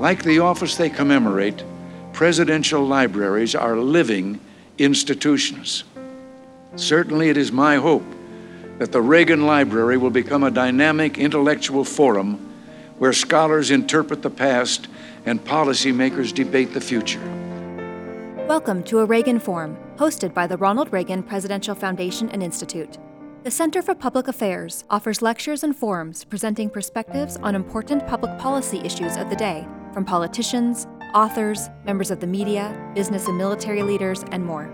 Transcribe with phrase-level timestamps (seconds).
[0.00, 1.62] Like the office they commemorate,
[2.14, 4.40] presidential libraries are living
[4.78, 5.84] institutions.
[6.76, 8.06] Certainly, it is my hope
[8.78, 12.38] that the Reagan Library will become a dynamic intellectual forum
[12.96, 14.88] where scholars interpret the past
[15.26, 17.20] and policymakers debate the future.
[18.48, 22.96] Welcome to a Reagan Forum, hosted by the Ronald Reagan Presidential Foundation and Institute.
[23.42, 28.78] The Center for Public Affairs offers lectures and forums presenting perspectives on important public policy
[28.78, 34.24] issues of the day from politicians, authors, members of the media, business and military leaders,
[34.30, 34.70] and more.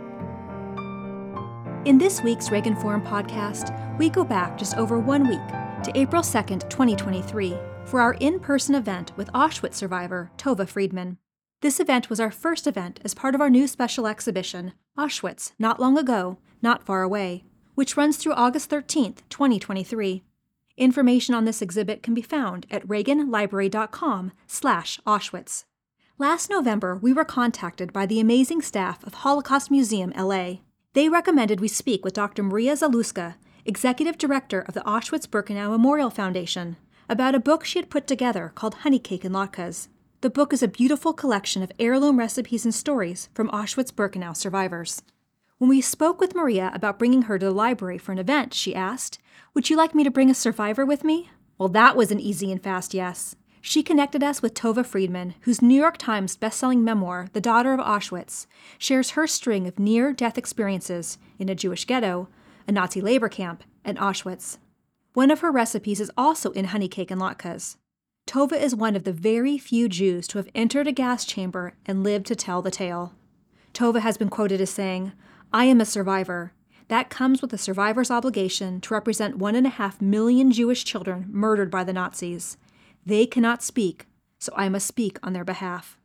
[1.85, 5.47] In this week's Reagan Forum podcast, we go back just over one week
[5.85, 11.19] to April 2nd, 2023, for our in person event with Auschwitz survivor Tova Friedman.
[11.63, 15.81] This event was our first event as part of our new special exhibition, Auschwitz Not
[15.81, 17.45] Long Ago, Not Far Away,
[17.77, 20.25] which runs through August 13th, 2023.
[20.77, 25.65] Information on this exhibit can be found at reaganlibrary.com/auschwitz.
[26.19, 30.61] Last November, we were contacted by the amazing staff of Holocaust Museum LA
[30.97, 32.43] they recommended we speak with Dr.
[32.43, 33.35] Maria Zalewska,
[33.67, 38.51] Executive Director of the Auschwitz Birkenau Memorial Foundation, about a book she had put together
[38.55, 39.89] called Honey Cake and Latkes.
[40.23, 45.03] The book is a beautiful collection of heirloom recipes and stories from Auschwitz Birkenau survivors.
[45.59, 48.75] When we spoke with Maria about bringing her to the library for an event, she
[48.75, 49.19] asked,
[49.57, 51.31] Would you like me to bring a survivor with me?
[51.57, 53.37] Well, that was an easy and fast yes.
[53.63, 57.81] She connected us with Tova Friedman, whose New York Times bestselling memoir, The Daughter of
[57.81, 58.47] Auschwitz,
[58.77, 62.29] shares her string of near death experiences in a Jewish ghetto,
[62.69, 64.59] a Nazi labor camp, and Auschwitz.
[65.15, 67.77] One of her recipes is also in honey cake and latkes.
[68.27, 72.05] Tova is one of the very few Jews to have entered a gas chamber and
[72.05, 73.15] lived to tell the tale.
[73.73, 75.13] Tova has been quoted as saying,
[75.51, 76.53] I am a survivor.
[76.89, 81.27] That comes with a survivor's obligation to represent one and a half million Jewish children
[81.31, 82.57] murdered by the Nazis
[83.07, 84.07] they cannot speak,
[84.41, 85.97] so I must speak on their behalf.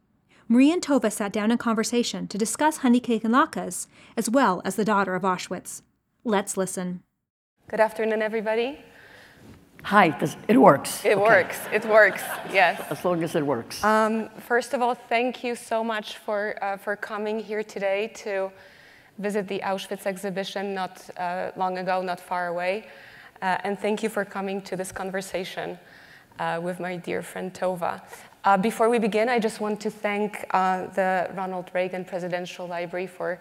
[0.47, 4.61] Marie and Tova sat down in conversation to discuss honey cake and latkes, as well
[4.63, 5.81] as the daughter of Auschwitz.
[6.23, 7.01] Let's listen.
[7.69, 8.77] Good afternoon, everybody.
[9.85, 10.15] Hi,
[10.47, 11.03] it works.
[11.03, 11.21] It okay.
[11.21, 11.59] works.
[11.73, 12.21] It works.
[12.53, 12.79] Yes.
[12.91, 13.83] As long as it works.
[13.83, 18.51] Um, first of all, thank you so much for uh, for coming here today to
[19.21, 22.87] visit the Auschwitz exhibition not uh, long ago, not far away,
[23.41, 25.77] uh, and thank you for coming to this conversation
[26.39, 28.01] uh, with my dear friend Tova.
[28.43, 33.05] Uh, before we begin, I just want to thank uh, the Ronald Reagan Presidential Library
[33.05, 33.37] for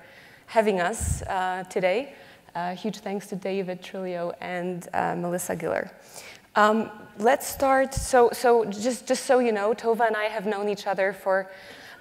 [0.47, 2.13] having us uh, today.
[2.55, 5.91] Uh, huge thanks to David Trulio and uh, Melissa Giller.
[6.57, 7.95] Um, let's start.
[7.95, 11.51] So, so just, just so you know, Tova and I have known each other for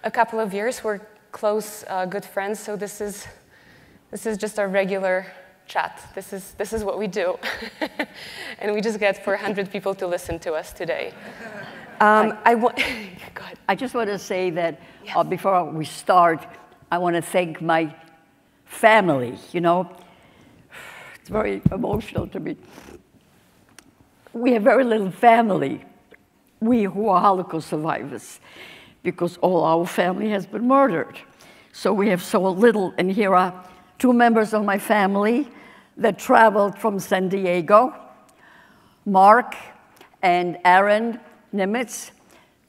[0.03, 0.83] a couple of years.
[0.83, 0.99] We're
[1.31, 2.59] close, good friends.
[2.59, 3.27] So this is
[4.11, 5.25] this is just our regular
[5.67, 6.01] chat.
[6.15, 7.37] This is, this is what we do.
[8.59, 11.13] and we just get 400 people to listen to us today.
[12.01, 13.13] Um, I, I,
[13.69, 15.15] I just want to say that yes.
[15.15, 16.45] uh, before we start,
[16.91, 17.93] I want to thank my
[18.65, 19.37] family.
[19.51, 19.95] You know,
[21.19, 22.57] it's very emotional to me.
[24.33, 25.83] We have very little family,
[26.59, 28.39] we who are Holocaust survivors,
[29.03, 31.19] because all our family has been murdered.
[31.71, 33.65] So we have so little, and here are
[33.99, 35.49] two members of my family
[35.97, 37.93] that traveled from San Diego.
[39.05, 39.55] Mark
[40.21, 41.19] and Aaron
[41.53, 42.11] Nimitz,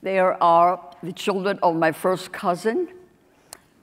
[0.03, 2.89] they are the children of my first cousin,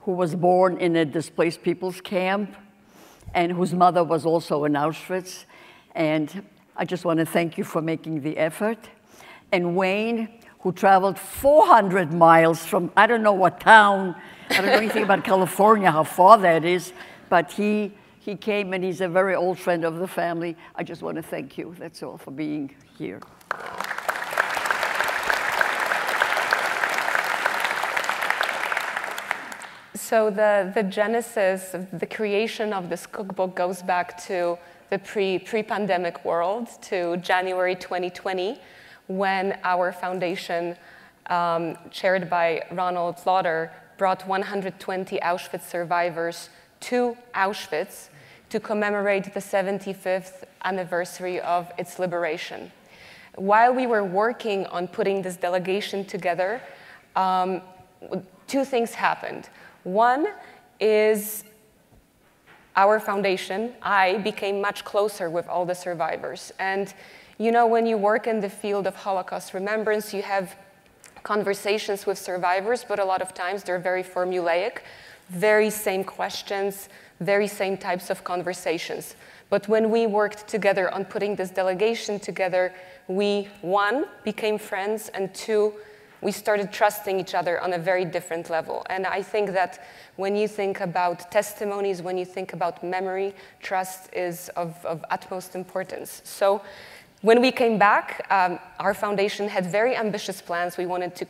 [0.02, 2.56] who was born in a displaced people's camp
[3.34, 5.46] and whose mother was also in Auschwitz.
[5.96, 6.44] And
[6.76, 8.90] I just want to thank you for making the effort.
[9.52, 10.30] And Wayne,
[10.60, 14.16] who traveled 400 miles from I don't know what town,
[14.50, 16.92] I don't know anything about California, how far that is,
[17.30, 17.94] but he
[18.28, 20.58] he came and he's a very old friend of the family.
[20.76, 21.74] I just want to thank you.
[21.80, 23.22] That's all for being here.
[29.96, 34.58] So the, the genesis, the creation of this cookbook goes back to
[34.90, 38.60] the pre, pre-pandemic world, to January 2020,
[39.08, 40.76] when our foundation,
[41.30, 46.50] um, chaired by Ronald Lauder, brought 120 Auschwitz survivors
[46.82, 48.10] to Auschwitz
[48.50, 52.72] to commemorate the 75th anniversary of its liberation.
[53.36, 56.62] While we were working on putting this delegation together,
[57.16, 57.62] um,
[58.48, 59.50] two things happened.
[59.84, 60.28] One
[60.80, 61.44] is
[62.76, 66.54] our foundation, I, became much closer with all the survivors.
[66.60, 66.94] And
[67.40, 70.56] you know, when you work in the field of Holocaust remembrance, you have
[71.24, 74.80] conversations with survivors, but a lot of times they're very formulaic,
[75.30, 76.90] very same questions,
[77.20, 79.16] very same types of conversations.
[79.50, 82.74] But when we worked together on putting this delegation together,
[83.08, 85.74] we, one, became friends, and two,
[86.22, 88.86] we started trusting each other on a very different level.
[88.90, 89.86] And I think that
[90.16, 95.56] when you think about testimonies, when you think about memory, trust is of, of utmost
[95.56, 96.22] importance.
[96.26, 96.62] So
[97.22, 100.78] when we came back, um, our foundation had very ambitious plans.
[100.78, 101.26] We wanted to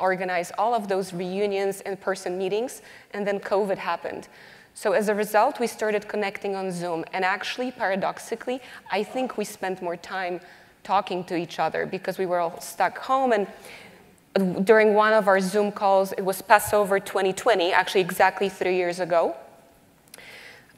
[0.00, 2.82] organize all of those reunions, and person meetings,
[3.12, 4.28] and then COVID happened.
[4.74, 7.04] So as a result, we started connecting on Zoom.
[7.12, 8.60] And actually, paradoxically,
[8.90, 10.40] I think we spent more time
[10.84, 13.32] talking to each other because we were all stuck home.
[13.32, 19.00] And during one of our Zoom calls, it was Passover 2020, actually exactly three years
[19.00, 19.34] ago.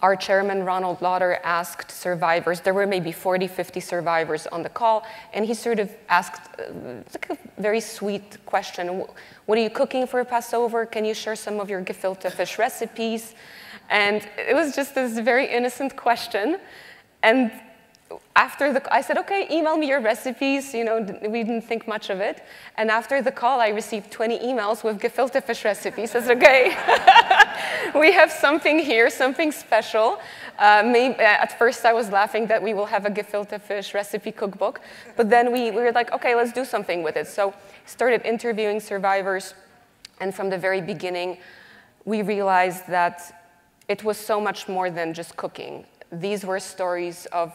[0.02, 5.06] Our chairman, Ronald Lauder, asked survivors, there were maybe 40, 50 survivors on the call,
[5.32, 6.72] and he sort of asked uh,
[7.12, 9.04] like a very sweet question
[9.46, 10.87] What are you cooking for Passover?
[10.87, 13.34] Can you share some of your gefilte fish recipes?
[13.90, 16.58] And it was just this very innocent question.
[17.22, 17.52] And
[18.37, 20.75] after the, I said, okay, email me your recipes.
[20.75, 22.43] You know, we didn't think much of it.
[22.76, 26.14] And after the call, I received 20 emails with gefilte fish recipes.
[26.14, 26.76] I said, okay,
[27.99, 30.19] we have something here, something special.
[30.59, 33.94] Uh, maybe, uh, at first, I was laughing that we will have a gefilte fish
[33.94, 34.81] recipe cookbook.
[35.17, 37.26] But then we, we were like, okay, let's do something with it.
[37.26, 37.55] So
[37.87, 39.55] started interviewing survivors.
[40.20, 41.38] And from the very beginning,
[42.05, 43.43] we realized that
[43.88, 45.85] it was so much more than just cooking.
[46.11, 47.53] These were stories of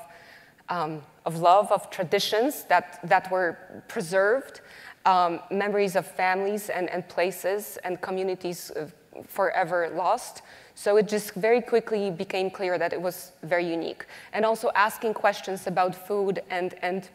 [0.69, 4.61] um, of love, of traditions that, that were preserved,
[5.05, 8.87] um, memories of families and, and places and communities uh,
[9.27, 10.41] forever lost.
[10.75, 14.05] So it just very quickly became clear that it was very unique.
[14.33, 17.09] And also asking questions about food and, and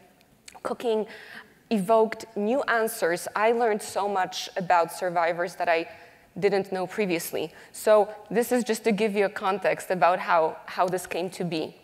[0.63, 1.05] cooking
[1.69, 3.27] evoked new answers.
[3.35, 5.87] I learned so much about survivors that I
[6.37, 7.53] didn't know previously.
[7.71, 11.43] So this is just to give you a context about how, how this came to
[11.43, 11.75] be.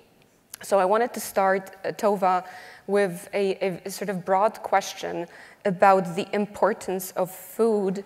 [0.62, 2.46] So I wanted to start, uh, Tova,
[2.88, 5.26] with a, a, sort of broad question
[5.64, 8.04] about the importance of food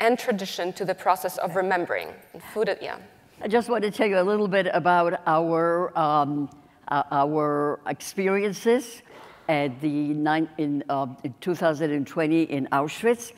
[0.00, 2.08] and tradition to the process of remembering.
[2.52, 2.98] Food, uh, yeah.
[3.40, 6.50] I just want to tell you a little bit about our, um,
[6.88, 9.02] uh, our experiences
[9.48, 13.32] at the nine, in, uh, in 2020 in Auschwitz.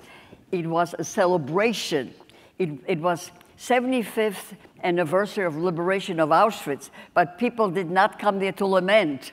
[0.50, 2.14] It was a celebration.
[2.58, 8.52] It, it was 75th anniversary of liberation of Auschwitz, but people did not come there
[8.52, 9.32] to lament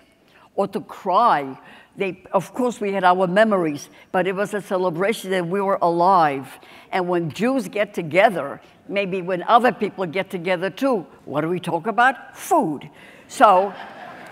[0.56, 1.58] or to cry.
[1.98, 5.80] They, of course, we had our memories, but it was a celebration that we were
[5.82, 6.60] alive.
[6.92, 11.60] And when Jews get together, maybe when other people get together too, what do we
[11.60, 12.36] talk about?
[12.36, 12.90] Food.
[13.28, 13.74] So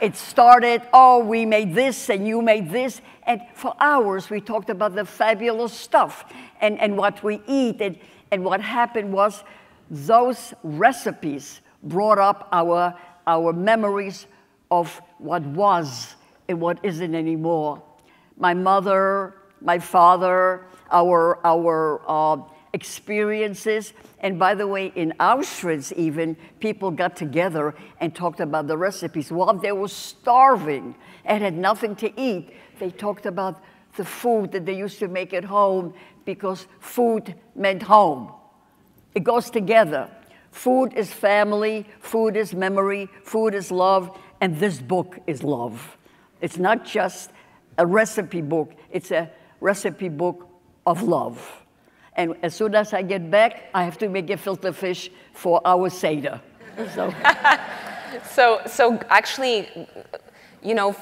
[0.01, 3.01] it started, oh, we made this and you made this.
[3.25, 6.25] And for hours, we talked about the fabulous stuff
[6.59, 7.80] and, and what we eat.
[7.80, 7.98] And,
[8.31, 9.44] and what happened was
[9.94, 12.98] those recipes brought up our,
[13.28, 14.25] our memories
[14.72, 16.16] of what was
[16.48, 17.81] and what isn't anymore.
[18.38, 22.42] My mother, my father, our, our uh,
[22.74, 23.94] experiences.
[24.19, 29.31] And by the way, in Auschwitz, even, people got together and talked about the recipes.
[29.31, 33.62] While they were starving and had nothing to eat, they talked about
[33.95, 35.94] the food that they used to make at home
[36.25, 38.31] because food meant home.
[39.15, 40.10] It goes together.
[40.51, 45.98] Food is family, food is memory, food is love, and this book is love.
[46.42, 47.31] It's not just
[47.77, 50.47] a recipe book, it's a recipe book
[50.85, 51.64] of love.
[52.16, 55.90] And as soon as I get back, I have to make gefilte fish for our
[55.90, 56.40] Seder.
[56.94, 57.14] So,
[58.31, 59.88] so, so actually,
[60.61, 60.95] you know,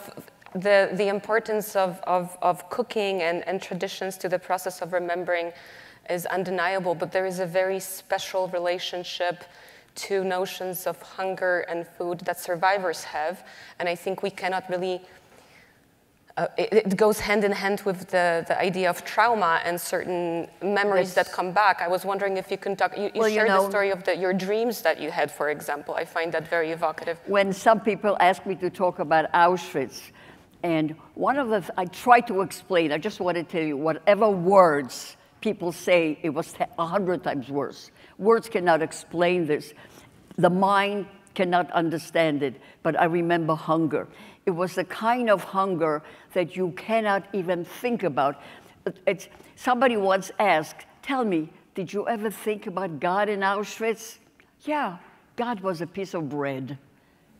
[0.54, 5.52] the, the importance of, of, of cooking and, and traditions to the process of remembering
[6.10, 9.44] is undeniable, but there is a very special relationship
[9.94, 13.46] to notions of hunger and food that survivors have.
[13.80, 15.02] And I think we cannot really,
[16.38, 20.48] uh, it, it, goes hand in hand with the, the idea of trauma and certain
[20.62, 21.16] memories yes.
[21.16, 21.82] that come back.
[21.82, 23.92] I was wondering if you can talk, you, you well, shared you know, the story
[23.92, 25.94] of the, your dreams that you had, for example.
[25.96, 27.20] I find that very evocative.
[27.28, 30.12] When some people ask me to talk about Auschwitz,
[30.64, 34.30] and one of the, I try to explain, I just want to tell you, whatever
[34.30, 37.92] words people say it was a hundred times worse.
[38.18, 39.74] Words cannot explain this.
[40.38, 44.08] The mind cannot understand it, but I remember hunger.
[44.46, 48.42] It was the kind of hunger that you cannot even think about.
[49.06, 54.20] It's, somebody once asked, Tell me, did you ever think about God in Auschwitz?
[54.62, 54.98] Yeah,
[55.36, 56.78] God was a piece of bread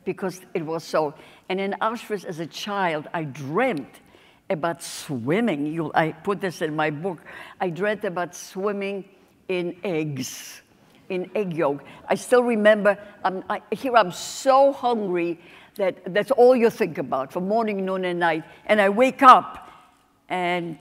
[0.04, 1.14] because it was so.
[1.50, 4.00] And in Auschwitz as a child, I dreamt
[4.52, 5.66] about swimming.
[5.66, 7.20] You, I put this in my book.
[7.60, 9.06] I dreamt about swimming
[9.48, 10.62] in eggs,
[11.10, 11.84] in egg yolk.
[12.08, 15.40] I still remember, um, I, here I'm so hungry
[15.76, 18.44] that that's all you think about for morning, noon, and night.
[18.66, 19.70] And I wake up
[20.30, 20.78] and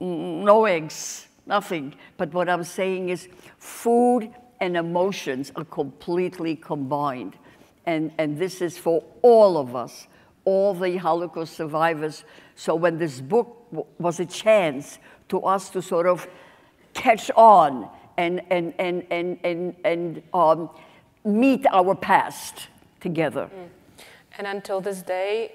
[0.00, 1.94] no eggs, nothing.
[2.16, 7.36] But what I'm saying is food and emotions are completely combined.
[7.86, 10.06] And, and this is for all of us,
[10.44, 12.24] all the Holocaust survivors.
[12.54, 13.66] So when this book
[13.98, 14.98] was a chance
[15.28, 16.26] to us to sort of
[16.92, 20.70] catch on and, and, and, and, and, and um,
[21.24, 22.68] meet our past
[23.00, 23.50] together.
[23.54, 23.68] Mm.
[24.38, 25.52] And until this day,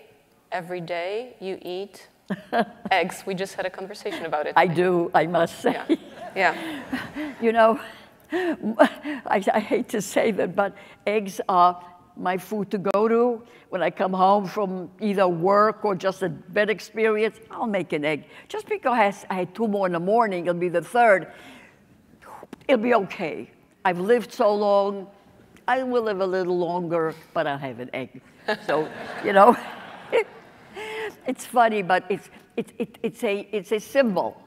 [0.51, 2.07] every day you eat
[2.91, 3.23] eggs.
[3.25, 4.53] We just had a conversation about it.
[4.55, 5.71] I do, I must say.
[5.71, 5.95] Yeah.
[6.35, 7.33] yeah.
[7.41, 7.79] you know,
[8.31, 10.75] I, I, hate to say that, but
[11.07, 11.83] eggs are
[12.19, 13.41] my food to go to.
[13.69, 18.03] When I come home from either work or just a bed experience, I'll make an
[18.03, 18.25] egg.
[18.47, 21.31] Just because I had two more in the morning, it'll be the third.
[22.67, 23.49] It'll be okay.
[23.85, 25.07] I've lived so long.
[25.67, 28.21] I will live a little longer, but I'll have an egg.
[28.65, 28.89] So,
[29.25, 29.55] you know,
[31.27, 34.41] it's funny, but it's, it, it, it's, a, it's a symbol.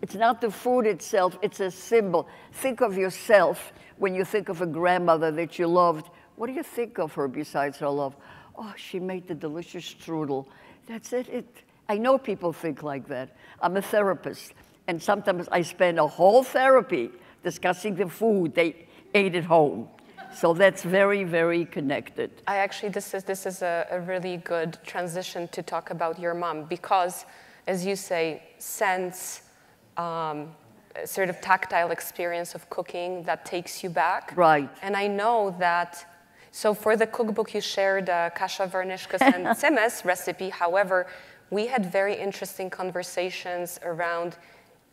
[0.00, 2.28] It's not the food itself, it's a symbol.
[2.52, 6.08] Think of yourself when you think of a grandmother that you loved.
[6.38, 8.14] What do you think of her besides her love?
[8.56, 10.46] Oh, she made the delicious strudel.
[10.86, 11.28] That's it.
[11.28, 11.46] it.
[11.88, 13.36] I know people think like that.
[13.60, 14.54] I'm a therapist,
[14.86, 17.10] and sometimes I spend a whole therapy
[17.42, 19.88] discussing the food they ate at home.
[20.32, 22.30] So that's very, very connected.
[22.46, 26.34] I actually, this is, this is a, a really good transition to talk about your
[26.34, 27.24] mom because,
[27.66, 29.42] as you say, sense,
[29.96, 30.54] um,
[31.04, 34.32] sort of tactile experience of cooking that takes you back.
[34.36, 34.70] Right.
[34.82, 36.04] And I know that,
[36.58, 41.06] so for the cookbook you shared uh, kasha varnishkes and tsimes recipe, however,
[41.50, 44.36] we had very interesting conversations around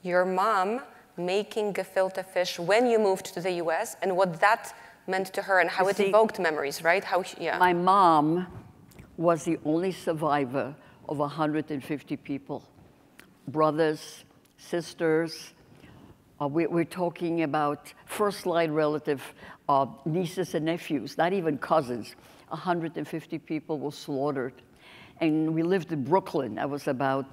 [0.04, 0.82] your mom
[1.18, 4.76] making gefilte fish when you moved to the US and what that
[5.08, 7.04] meant to her and how you it see, evoked memories, right?
[7.04, 7.58] How, yeah.
[7.58, 8.46] My mom
[9.18, 10.76] was the only survivor
[11.10, 12.62] of 150 people
[13.48, 14.24] brothers,
[14.60, 15.54] sisters.
[16.40, 19.24] Uh, we, are talking about first line relative
[19.68, 22.16] uh, nieces and nephews, not even cousins.
[22.50, 24.54] 150 people were slaughtered.
[25.22, 26.60] And we lived in Brooklyn.
[26.60, 27.26] I was about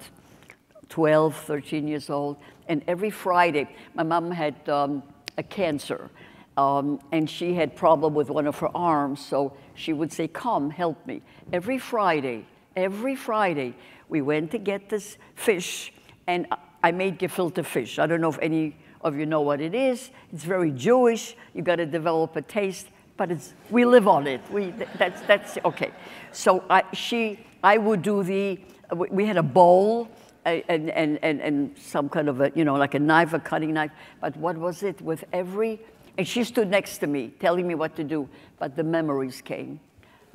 [0.89, 2.37] 12, 13 years old.
[2.67, 5.03] And every Friday, my mom had um,
[5.37, 6.09] a cancer.
[6.55, 10.69] Um, and she had problem with one of her arms, so she would say, come,
[10.69, 11.21] help me.
[11.51, 13.73] Every Friday, every Friday,
[14.07, 15.91] we went to get this fish,
[16.27, 16.45] and
[16.83, 17.97] I made gefilte fish.
[17.97, 20.11] I don't know if any of you know what it is.
[20.31, 21.35] It's very Jewish.
[21.53, 24.41] You've got to develop a taste, but it's, we live on it.
[24.51, 25.91] We, that's, that's, okay.
[26.31, 28.59] So I, she, I would do the,
[28.93, 30.09] we had a bowl,
[30.45, 33.73] and, and, and, and some kind of a, you know, like a knife, a cutting
[33.73, 33.91] knife.
[34.19, 35.01] But what was it?
[35.01, 35.79] With every
[36.17, 38.29] and she stood next to me, telling me what to do,
[38.59, 39.79] but the memories came.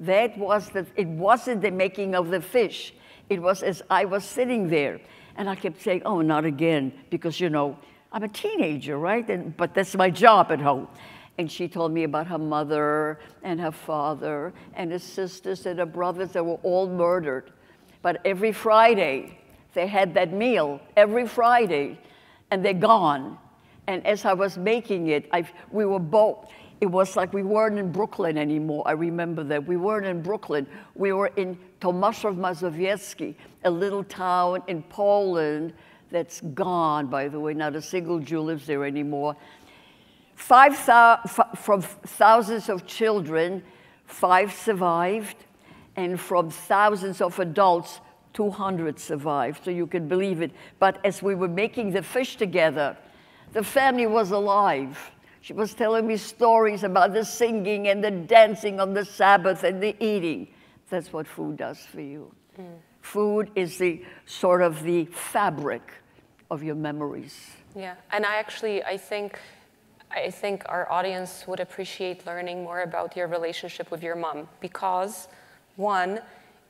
[0.01, 2.95] That was the, it wasn't the making of the fish.
[3.29, 5.01] It was as I was sitting there.
[5.37, 7.79] And I kept saying, oh, not again, because, you know,
[8.13, 9.29] I'm a teenager, right?
[9.29, 10.89] And, but that's my job at home.
[11.37, 15.87] And she told me about her mother and her father and her sisters and her
[15.87, 17.53] brothers that were all murdered.
[18.03, 19.39] But every Friday,
[19.75, 21.99] they had that meal, every Friday,
[22.51, 23.39] and they're gone.
[23.87, 26.51] And as I was making it, I, we were both,
[26.81, 28.83] it was like we weren't in Brooklyn anymore.
[28.87, 29.67] I remember that.
[29.67, 30.67] We weren't in Brooklyn.
[30.95, 33.35] We were in Tomaszów Mazowiecki,
[33.65, 35.73] a little town in Poland
[36.11, 37.55] that's gone, by the way.
[37.55, 39.37] Not a single Jew lives there anymore.
[40.35, 40.77] Five
[41.57, 43.63] from thousands of children,
[44.07, 45.37] five survived.
[45.97, 48.01] And from thousands of adults,
[48.33, 49.65] 200 survived.
[49.65, 50.53] So you can believe it.
[50.79, 52.97] But as we were making the fish together,
[53.53, 55.11] the family was alive.
[55.41, 59.83] She was telling me stories about the singing and the dancing on the Sabbath and
[59.83, 60.49] the eating.
[60.89, 62.33] That's what food does for you.
[62.59, 62.79] Mm.
[63.13, 65.95] Food is the sort of the fabric
[66.51, 67.37] of your memories.
[67.75, 69.39] Yeah, and I actually I think
[70.11, 75.29] I think our audience would appreciate learning more about your relationship with your mom because
[75.77, 76.21] one,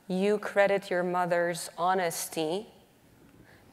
[0.07, 2.67] you credit your mother's honesty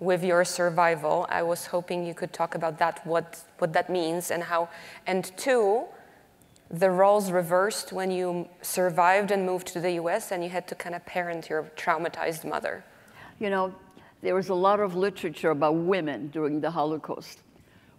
[0.00, 1.26] with your survival.
[1.28, 4.68] I was hoping you could talk about that, what, what that means and how.
[5.06, 5.84] And two,
[6.70, 10.74] the roles reversed when you survived and moved to the US and you had to
[10.74, 12.84] kind of parent your traumatized mother.
[13.38, 13.74] You know,
[14.22, 17.42] there was a lot of literature about women during the Holocaust.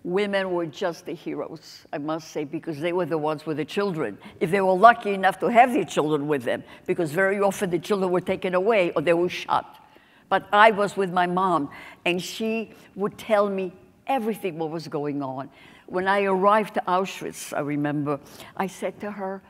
[0.03, 3.65] Women were just the heroes, I must say, because they were the ones with the
[3.65, 4.17] children.
[4.39, 7.79] If they were lucky enough to have their children with them, because very often the
[7.79, 9.85] children were taken away or they were shot.
[10.29, 11.69] But I was with my mom,
[12.05, 13.73] and she would tell me
[14.07, 15.49] everything what was going on.
[15.87, 18.19] When I arrived to Auschwitz, I remember,
[18.55, 19.41] I said to her,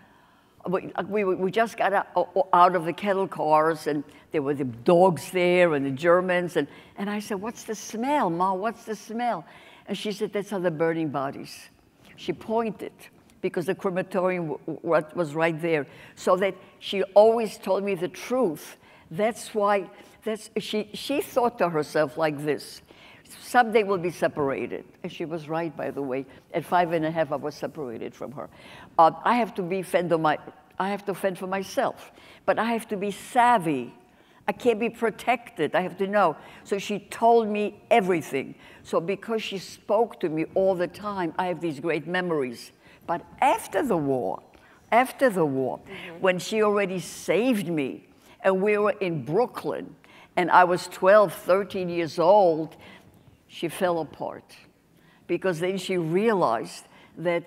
[0.67, 5.74] we, we, just got out, of the kettle cars and there were the dogs there
[5.74, 6.58] and the Germans.
[6.58, 6.67] And,
[6.98, 8.53] and I said, What's the smell, Ma?
[8.53, 9.46] What's the smell?
[9.88, 11.70] And she said, That's how the burning bodies.
[12.17, 12.91] She pointed
[13.41, 15.88] because the crematorium was right there.
[16.15, 18.77] So that she always told me the truth.
[19.10, 19.89] That's why
[20.24, 22.82] that's, she, she thought to herself like this
[23.41, 24.86] someday we'll be separated.
[25.03, 26.25] And she was right, by the way.
[26.53, 28.50] At five and a half, I was separated from her.
[28.98, 30.38] Uh, I have to be fend on my,
[30.79, 32.12] I have to fend for myself,
[32.46, 33.93] but I have to be savvy.
[34.48, 35.75] I can't be protected.
[35.75, 36.38] I have to know.
[36.63, 38.55] So she told me everything.
[38.84, 42.72] So because she spoke to me all the time, I have these great memories.
[43.05, 44.41] But after the war,
[44.91, 46.22] after the war, mm-hmm.
[46.22, 48.05] when she already saved me,
[48.41, 49.96] and we were in Brooklyn,
[50.38, 52.77] and I was 12, 13 years old,
[53.47, 54.55] she fell apart.
[55.27, 56.85] Because then she realized
[57.17, 57.43] that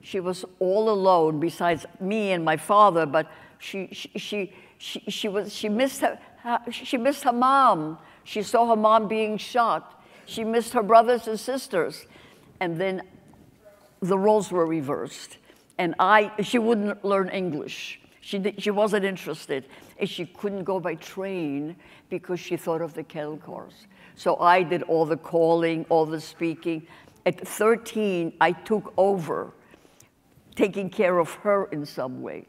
[0.00, 5.28] she was all alone besides me and my father, but she, she, she, she, she,
[5.28, 6.18] was, she, missed her,
[6.70, 7.98] she missed her mom.
[8.24, 10.02] She saw her mom being shot.
[10.24, 12.06] She missed her brothers and sisters.
[12.60, 13.02] And then
[14.00, 15.36] the roles were reversed.
[15.78, 18.00] And I, she wouldn't learn English.
[18.20, 19.66] She, she wasn't interested.
[19.98, 21.76] And she couldn't go by train
[22.08, 23.86] because she thought of the kettle cars.
[24.16, 26.86] So I did all the calling, all the speaking.
[27.26, 29.52] At 13, I took over
[30.54, 32.46] taking care of her in some way,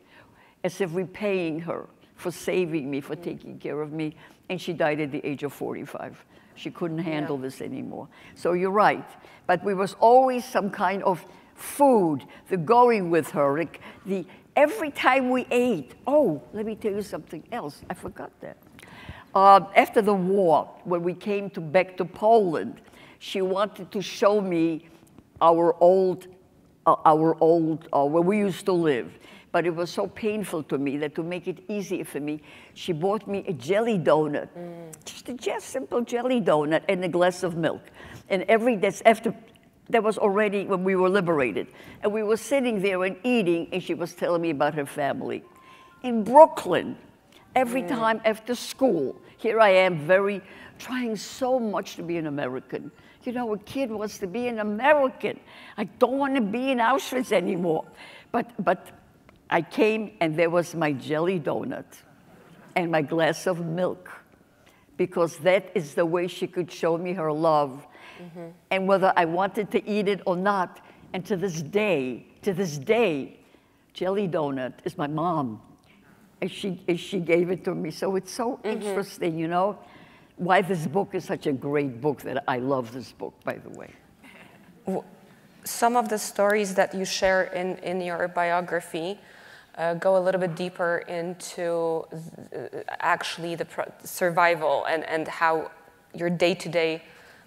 [0.64, 4.16] as if repaying her for saving me, for taking care of me.
[4.50, 6.24] And she died at the age of 45.
[6.56, 7.44] She couldn't handle yeah.
[7.44, 8.08] this anymore.
[8.36, 9.08] So you're right.
[9.48, 11.26] But we was always some kind of
[11.56, 13.64] food, the going with her,
[14.06, 14.26] the
[14.56, 15.96] every time we ate.
[16.06, 17.82] Oh, let me tell you something else.
[17.90, 18.58] I forgot that.
[19.34, 22.82] Uh, after the war, when we came to, back to Poland,
[23.20, 24.86] she wanted to show me
[25.42, 26.28] our old,
[26.86, 29.12] uh, our old, uh, where we used to live.
[29.52, 32.42] But it was so painful to me that to make it easier for me,
[32.74, 35.06] she bought me a jelly donut, mm.
[35.06, 37.82] just a just simple jelly donut and a glass of milk.
[38.30, 39.34] And every that's after
[39.90, 41.68] that was already when we were liberated,
[42.02, 45.44] and we were sitting there and eating, and she was telling me about her family
[46.04, 46.98] in Brooklyn
[47.56, 47.90] every mm.
[47.90, 49.20] time after school.
[49.38, 50.42] Here I am, very
[50.80, 52.92] trying so much to be an American.
[53.24, 55.40] You know, a kid wants to be an American.
[55.78, 57.86] I don't want to be in Auschwitz anymore.
[58.32, 58.88] But, but
[59.50, 61.86] I came and there was my jelly donut
[62.76, 64.10] and my glass of milk
[64.98, 67.86] because that is the way she could show me her love.
[68.22, 68.48] Mm-hmm.
[68.72, 70.80] And whether I wanted to eat it or not,
[71.14, 73.40] and to this day, to this day,
[73.94, 75.62] jelly donut is my mom
[76.42, 77.92] as she, as she gave it to me.
[77.92, 78.68] So it's so mm-hmm.
[78.68, 79.78] interesting, you know,
[80.38, 83.70] why this book is such a great book that I love this book, by the
[83.70, 83.92] way.
[85.64, 89.20] Some of the stories that you share in, in your biography
[89.78, 92.06] uh, go a little bit deeper into
[93.00, 93.68] actually the
[94.04, 95.70] survival and, and how
[96.14, 97.04] your day to day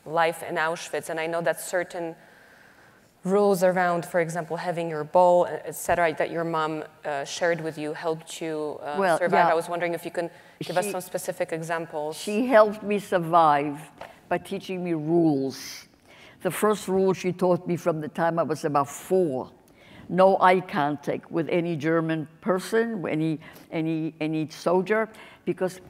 [0.06, 1.10] life in Auschwitz.
[1.10, 2.14] And I know that certain
[3.24, 7.92] rules around, for example, having your bowl, etc., that your mom uh, shared with you
[7.94, 9.46] helped you uh, well, survive.
[9.46, 9.50] Yeah.
[9.50, 12.16] I was wondering if you can give she, us some specific examples.
[12.16, 13.78] She helped me survive
[14.28, 15.86] by teaching me rules.
[16.42, 19.50] The first rule she taught me from the time I was about four
[20.08, 25.08] no eye contact with any German person, any, any, any soldier,
[25.44, 25.80] because,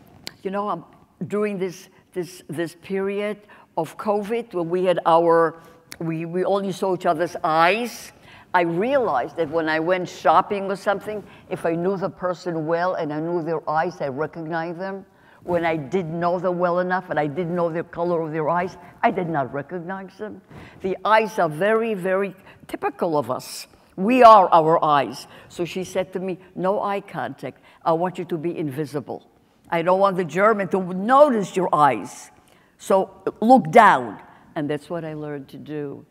[0.43, 0.85] you know, I'm,
[1.27, 3.39] during this, this, this period
[3.77, 5.61] of COVID, when we had our
[5.99, 8.13] we, we only saw each other's eyes.
[8.53, 12.95] I realized that when I went shopping or something, if I knew the person well
[12.95, 15.05] and I knew their eyes, I recognized them.
[15.43, 18.49] When I didn't know them well enough and I didn't know the color of their
[18.49, 20.41] eyes, I did not recognize them.
[20.81, 22.35] The eyes are very, very
[22.67, 23.67] typical of us.
[23.97, 25.27] We are our eyes.
[25.49, 27.61] So she said to me, No eye contact.
[27.85, 29.29] I want you to be invisible.
[29.71, 32.31] I don't want the German to notice your eyes.
[32.79, 34.21] So look down.
[34.57, 36.05] And that's what I learned to do.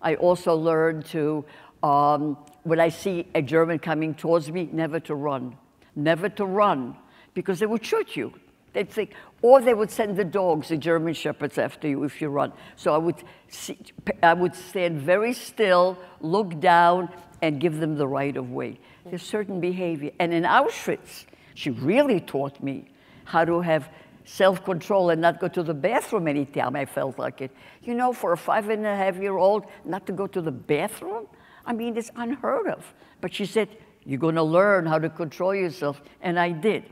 [0.00, 1.44] I also learned to,
[1.82, 5.56] um, when I see a German coming towards me, never to run.
[5.96, 6.96] Never to run,
[7.34, 8.32] because they would shoot you.
[8.72, 12.28] They'd think, or they would send the dogs, the German shepherds, after you if you
[12.28, 12.52] run.
[12.76, 13.16] So I would,
[13.48, 13.78] see,
[14.22, 17.08] I would stand very still, look down,
[17.42, 18.78] and give them the right of way.
[19.06, 20.12] There's certain behavior.
[20.20, 22.84] And in Auschwitz, she really taught me
[23.24, 23.88] how to have
[24.28, 27.50] self control and not go to the bathroom anytime I felt like it.
[27.82, 30.52] You know, for a five and a half year old, not to go to the
[30.52, 31.26] bathroom?
[31.64, 32.84] I mean, it's unheard of.
[33.20, 33.68] But she said,
[34.04, 36.02] You're going to learn how to control yourself.
[36.20, 36.84] And I did.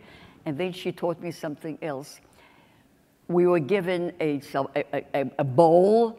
[0.47, 2.21] And then she taught me something else.
[3.29, 6.19] We were given a, a, a, a bowl,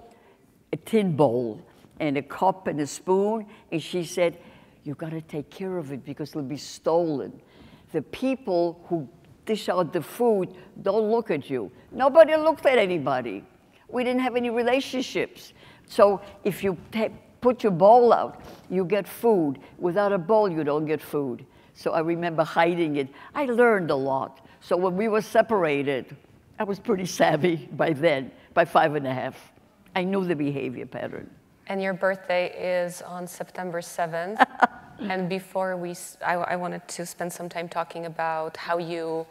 [0.73, 1.61] a tin bowl,
[1.99, 3.47] and a cup and a spoon.
[3.71, 4.37] And she said,
[4.83, 7.41] you got to take care of it because it'll be stolen.
[7.91, 9.09] The people who
[9.47, 11.71] dish out the food don't look at you.
[11.91, 13.43] Nobody looked at anybody.
[13.89, 15.53] We didn't have any relationships.
[15.87, 16.77] So if you
[17.41, 19.59] put your bowl out, you get food.
[19.79, 21.45] Without a bowl, you don't get food.
[21.73, 23.07] So I remember hiding it.
[23.33, 24.45] I learned a lot.
[24.61, 26.15] So when we were separated,
[26.59, 29.53] I was pretty savvy by then, by five and a half.
[29.95, 31.29] I knew the behavior pattern.
[31.67, 34.45] And your birthday is on September 7th.
[34.99, 39.25] and before we, I wanted to spend some time talking about how you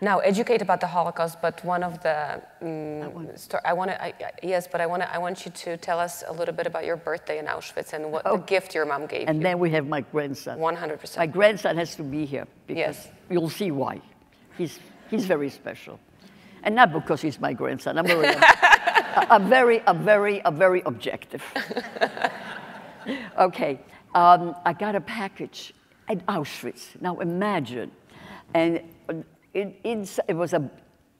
[0.00, 1.42] now educate about the Holocaust.
[1.42, 5.02] But one of the, um, sto- I want to, I, I- yes, but I want
[5.02, 7.92] to, I want you to tell us a little bit about your birthday in Auschwitz
[7.92, 9.26] and what the gift your mom gave you.
[9.26, 9.42] And you.
[9.44, 10.58] then we have my grandson.
[10.58, 11.16] 100%.
[11.18, 13.08] My grandson has to be here because Yes.
[13.28, 14.00] you'll see why.
[14.56, 14.78] He's,
[15.10, 15.98] he's very special.
[16.62, 17.98] And not because he's my grandson.
[17.98, 18.34] I'm very,
[19.30, 21.42] I'm very, I'm very, I'm very objective.
[23.38, 23.80] okay,
[24.18, 25.72] um, I got a package
[26.08, 27.00] at Auschwitz.
[27.00, 27.92] Now imagine,
[28.52, 28.82] and
[29.54, 30.68] it, it was a,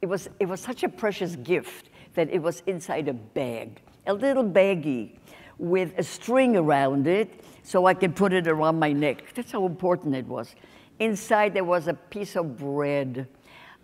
[0.03, 4.13] it was, it was such a precious gift that it was inside a bag, a
[4.13, 5.17] little baggie
[5.59, 9.23] with a string around it, so I could put it around my neck.
[9.35, 10.57] That's how important it was.
[10.99, 13.29] Inside there was a piece of bread,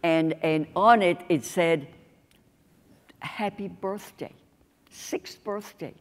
[0.03, 1.87] and and on it it said,
[3.21, 4.35] "Happy birthday,
[4.91, 5.95] sixth birthday."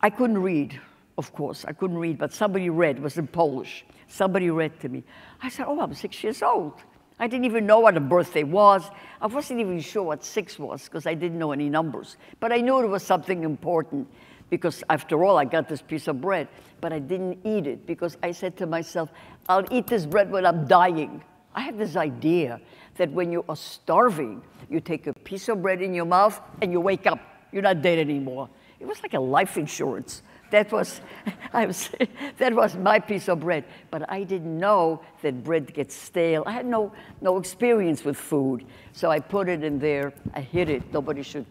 [0.00, 0.80] I couldn't read,
[1.18, 1.64] of course.
[1.66, 2.96] I couldn't read, but somebody read.
[2.96, 3.84] It was in Polish.
[4.06, 5.02] Somebody read to me.
[5.42, 6.74] I said, Oh, I'm six years old.
[7.18, 8.88] I didn't even know what a birthday was.
[9.20, 12.16] I wasn't even sure what six was because I didn't know any numbers.
[12.38, 14.06] But I knew it was something important
[14.50, 16.46] because, after all, I got this piece of bread.
[16.80, 19.10] But I didn't eat it because I said to myself,
[19.48, 21.24] I'll eat this bread when I'm dying.
[21.52, 22.60] I have this idea
[22.98, 26.70] that when you are starving, you take a piece of bread in your mouth and
[26.70, 27.18] you wake up.
[27.50, 28.48] You're not dead anymore.
[28.78, 30.22] It was like a life insurance.
[30.50, 31.00] That was,
[31.52, 31.90] I was,
[32.38, 33.64] that was my piece of bread.
[33.90, 36.42] But I didn't know that bread gets stale.
[36.46, 38.64] I had no, no experience with food.
[38.92, 40.12] So I put it in there.
[40.34, 40.92] I hid it.
[40.92, 41.46] Nobody should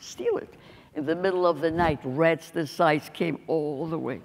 [0.00, 0.52] steal it.
[0.94, 4.20] In the middle of the night, rats this size came all the way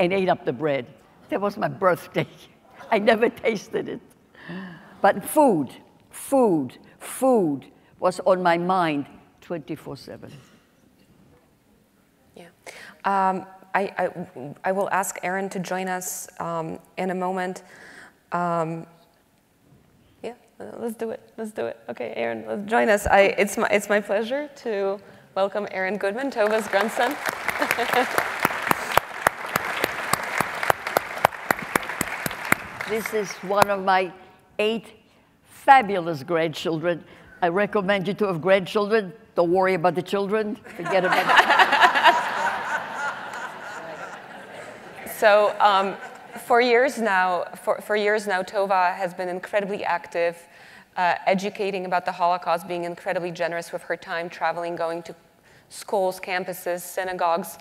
[0.00, 0.86] and ate up the bread.
[1.28, 2.26] That was my birthday.
[2.90, 4.00] I never tasted it.
[5.00, 5.70] But food,
[6.10, 7.66] food, food
[7.98, 9.06] was on my mind
[9.40, 10.32] 24 7.
[13.06, 14.26] Um, I, I,
[14.64, 17.62] I will ask Aron to join us um, in a moment.
[18.32, 18.86] Um,
[20.22, 21.20] yeah, let's do it.
[21.38, 21.78] Let's do it.
[21.88, 23.06] Okay, Aron, let's join us.
[23.06, 25.00] I, it's, my, it's my pleasure to
[25.34, 27.16] welcome Aron Goodman, Tova's grandson.
[32.88, 34.12] This is one of my
[34.60, 34.92] eight
[35.42, 37.02] fabulous grandchildren.
[37.42, 39.12] I recommend you to have grandchildren.
[39.34, 40.54] Don't worry about the children.
[40.76, 41.26] Forget about
[45.16, 45.96] So um,
[46.44, 50.36] for years now, for, for years now, Tova has been incredibly active,
[50.98, 55.14] uh, educating about the Holocaust, being incredibly generous with her time, traveling, going to
[55.70, 57.56] schools, campuses, synagogues.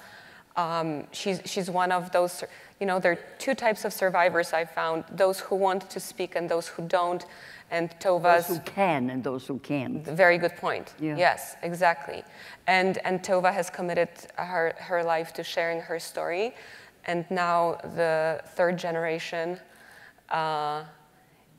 [0.58, 2.44] Um, she's, she's one of those,
[2.82, 6.36] you know, there are two types of survivors I found, those who want to speak
[6.36, 7.26] and those who don't.
[7.72, 10.04] And Tova's those who can and those who can't.
[10.06, 10.94] very good point.
[11.00, 11.18] Yeah.
[11.18, 12.24] Yes, exactly.
[12.68, 16.54] And and Tova has committed her her life to sharing her story,
[17.06, 19.60] and now the third generation
[20.30, 20.84] uh,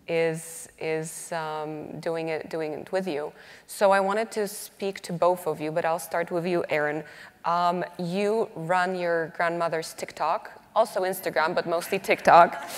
[0.08, 3.32] is is um, doing it doing it with you.
[3.66, 7.04] So I wanted to speak to both of you, but I'll start with you, Aron.
[7.44, 12.68] Um, you run your grandmother's TikTok, also Instagram, but mostly TikTok.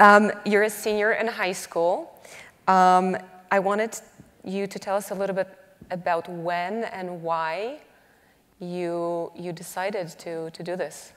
[0.00, 2.12] Um, you're a senior in high school.
[2.66, 3.16] Um,
[3.50, 3.98] I wanted
[4.44, 5.48] you to tell us a little bit
[5.90, 7.80] about when and why
[8.60, 11.12] you, you decided to, to do this.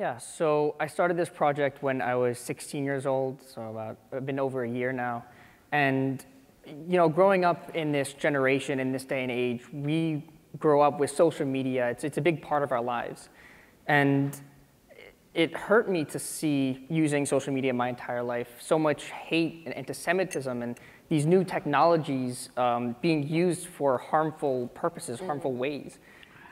[0.00, 4.24] Yeah, so I started this project when I was 16 years old, so about I've
[4.24, 5.26] been over a year now.
[5.72, 6.24] And
[6.64, 10.24] you know, growing up in this generation, in this day and age, we
[10.58, 11.90] grow up with social media.
[11.90, 13.28] It's, it's a big part of our lives.
[13.88, 14.40] And
[15.34, 19.76] it hurt me to see using social media my entire life so much hate and
[19.76, 25.98] anti-Semitism and these new technologies um, being used for harmful purposes, harmful ways.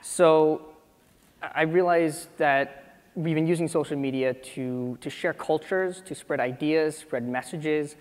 [0.02, 0.66] So
[1.40, 2.84] I realized that
[3.18, 7.96] we've been using social media to, to share cultures, to spread ideas, spread messages,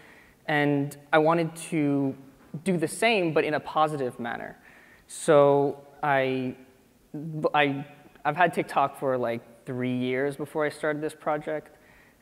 [0.48, 2.16] and I wanted to
[2.64, 4.60] do the same, but in a positive manner.
[5.08, 6.56] So I,
[7.56, 7.84] I,
[8.26, 11.76] I've had TikTok for like three years before I started this project,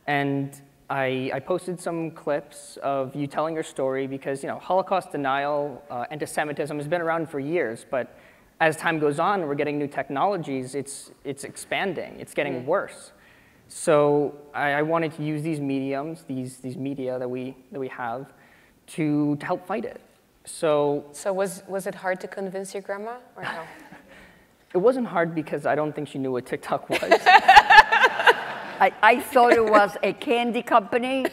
[0.06, 5.12] and I, I posted some clips of you telling your story because you know Holocaust
[5.12, 8.16] denial, uh, anti-Semitism has been around for years, but
[8.60, 10.74] as time goes on, we're getting new technologies.
[10.74, 12.18] It's it's expanding.
[12.18, 13.12] It's getting worse.
[13.68, 17.88] So I, I wanted to use these mediums, these, these media that we, that we
[17.88, 18.32] have,
[18.88, 20.00] to, to help fight it.
[20.44, 23.62] So So was, was it hard to convince your grandma or no?
[24.74, 27.00] it wasn't hard because I don't think she knew what TikTok was.
[28.78, 31.26] I, I thought it was a candy company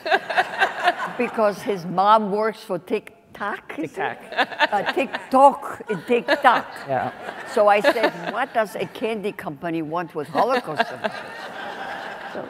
[1.18, 3.18] because his mom works for TikTok.
[3.34, 4.18] TikTok.
[4.32, 6.68] Uh, TikTok TikTok.
[6.88, 7.12] Yeah.
[7.54, 10.88] So I said, what does a candy company want with Holocaust?
[10.88, 11.12] survivors?"
[12.34, 12.50] So,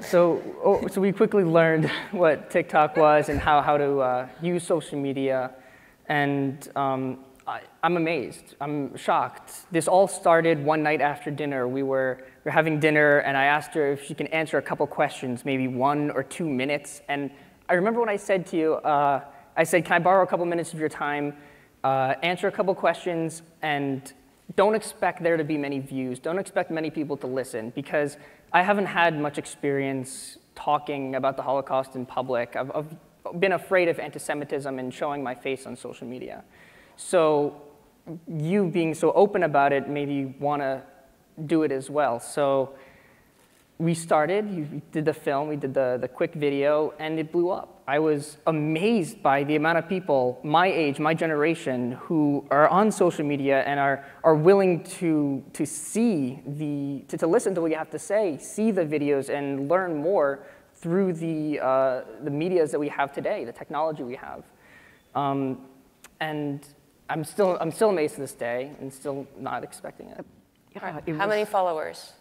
[0.00, 4.66] So, oh, so we quickly learned what TikTok was and how, how to uh, use
[4.66, 5.50] social media.
[6.08, 8.54] And um, I, I'm amazed.
[8.60, 9.70] I'm shocked.
[9.70, 11.68] This all started one night after dinner.
[11.68, 14.62] We were, we were having dinner, and I asked her if she can answer a
[14.62, 17.02] couple questions, maybe one or two minutes.
[17.08, 17.30] And
[17.68, 18.74] I remember what I said to you.
[18.76, 19.20] Uh,
[19.60, 21.36] I said, Can I borrow a couple minutes of your time?
[21.84, 24.10] Uh, answer a couple questions, and
[24.56, 26.18] don't expect there to be many views.
[26.18, 28.16] Don't expect many people to listen because
[28.54, 32.56] I haven't had much experience talking about the Holocaust in public.
[32.56, 32.96] I've, I've
[33.38, 36.42] been afraid of anti Semitism and showing my face on social media.
[36.96, 37.60] So,
[38.26, 40.82] you being so open about it made me want to
[41.44, 42.18] do it as well.
[42.18, 42.76] So,
[43.80, 47.48] we started, we did the film, we did the, the quick video, and it blew
[47.48, 47.82] up.
[47.88, 52.92] I was amazed by the amount of people my age, my generation, who are on
[52.92, 57.70] social media and are, are willing to, to see the, to, to listen to what
[57.70, 62.70] you have to say, see the videos, and learn more through the, uh, the medias
[62.72, 64.44] that we have today, the technology we have.
[65.14, 65.62] Um,
[66.20, 66.66] and
[67.08, 70.26] I'm still, I'm still amazed to this day and still not expecting it.
[70.76, 72.12] yeah, it How was- many followers?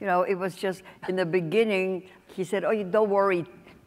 [0.00, 3.46] You know, it was just in the beginning, he said, Oh, you don't worry.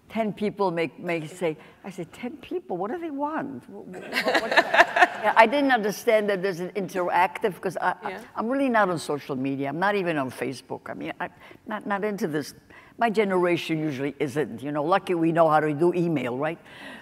[0.10, 2.78] 10 people may, may say, I said, 10 people?
[2.78, 3.63] What do they want?
[3.65, 8.22] Wh- wh- wh- yeah, I didn't understand that there's an interactive, because I, Yeah.
[8.36, 9.67] I, am really not on social media.
[9.67, 10.89] I'm not even on Facebook.
[10.89, 11.32] I mean, I'm
[11.65, 12.54] not, not into this.
[12.98, 14.63] My generation usually isn't.
[14.63, 16.58] You know, lucky we know how to do email, right?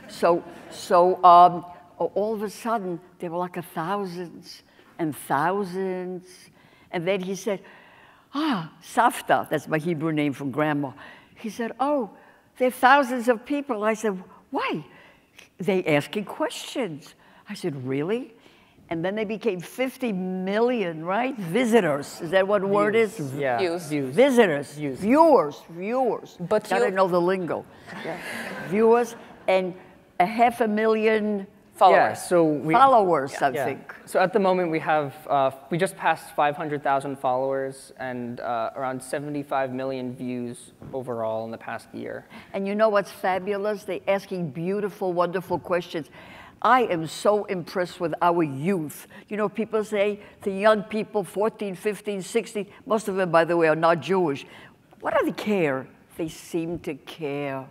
[0.07, 1.63] So, so um,
[1.99, 4.63] all of a sudden, there were like a thousands
[4.97, 6.25] and thousands.
[6.91, 7.61] And then he said,
[8.37, 10.91] Ah, Safta, that's my Hebrew name from grandma.
[11.37, 12.09] He said, Oh,
[12.57, 13.83] there are thousands of people.
[13.85, 14.21] I said,
[14.51, 14.85] Why?
[15.57, 17.15] They asking questions.
[17.49, 18.33] I said, Really?
[18.89, 21.35] And then they became 50 million, right?
[21.37, 22.19] Visitors.
[22.21, 23.19] Is that what the word is?
[23.35, 23.57] Yeah.
[23.57, 23.87] Views.
[23.87, 24.13] Views.
[24.13, 24.99] Visitors, Views.
[24.99, 26.37] viewers, viewers.
[26.39, 27.65] But Gotta you- know the lingo.
[28.05, 28.17] Yeah.
[28.67, 29.15] viewers
[29.47, 29.73] and
[30.19, 31.97] a half a million Followers.
[31.99, 33.65] Yeah, so we, followers, I Yeah.
[33.65, 33.93] think.
[34.05, 39.03] So at the moment, we have, uh, we just passed 500,000 followers and uh, around
[39.03, 42.27] 75 million views overall in the past year.
[42.53, 43.83] And you know what's fabulous?
[43.83, 46.09] They're asking beautiful, wonderful questions.
[46.61, 49.07] I am so impressed with our youth.
[49.27, 53.57] You know, people say the young people, 14, 15, 16, most of them, by the
[53.57, 54.45] way, are not Jewish.
[55.01, 55.87] What do they care?
[56.15, 57.65] They seem to care.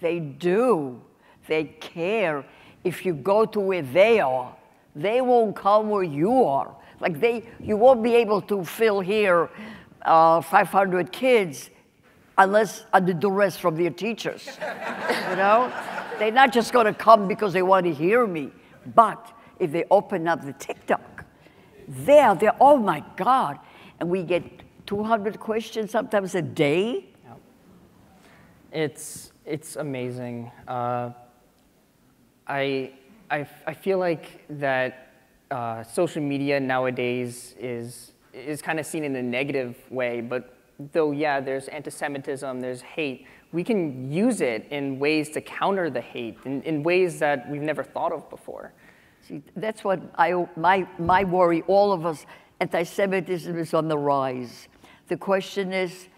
[0.00, 1.02] They do.
[1.46, 2.44] They care.
[2.86, 4.54] If you go to where they are,
[4.94, 6.72] they won't come where you are.
[7.00, 9.50] Like they, you won't be able to fill here
[10.02, 11.70] uh, 500 kids
[12.38, 14.46] unless under duress from their teachers.
[15.30, 15.72] you know?
[16.20, 18.52] They're not just gonna come because they want to hear me.
[18.94, 21.24] But if they open up the TikTok,
[21.88, 23.58] there, they're, oh my God.
[23.98, 24.44] And we get
[24.86, 27.06] 200 questions sometimes a day.
[28.70, 30.52] It's, it's amazing.
[30.68, 31.10] Uh,
[32.46, 32.92] I,
[33.30, 35.12] I, I feel like that
[35.50, 40.56] uh, social media nowadays is, is kind of seen in a negative way, but
[40.92, 46.00] though, yeah, there's anti-Semitism, there's hate, we can use it in ways to counter the
[46.00, 48.72] hate, in, in ways that we've never thought of before.
[49.26, 52.26] See, that's what I, my, my worry, all of us,
[52.60, 54.68] anti Semitism is on the rise.
[55.08, 56.08] The question is,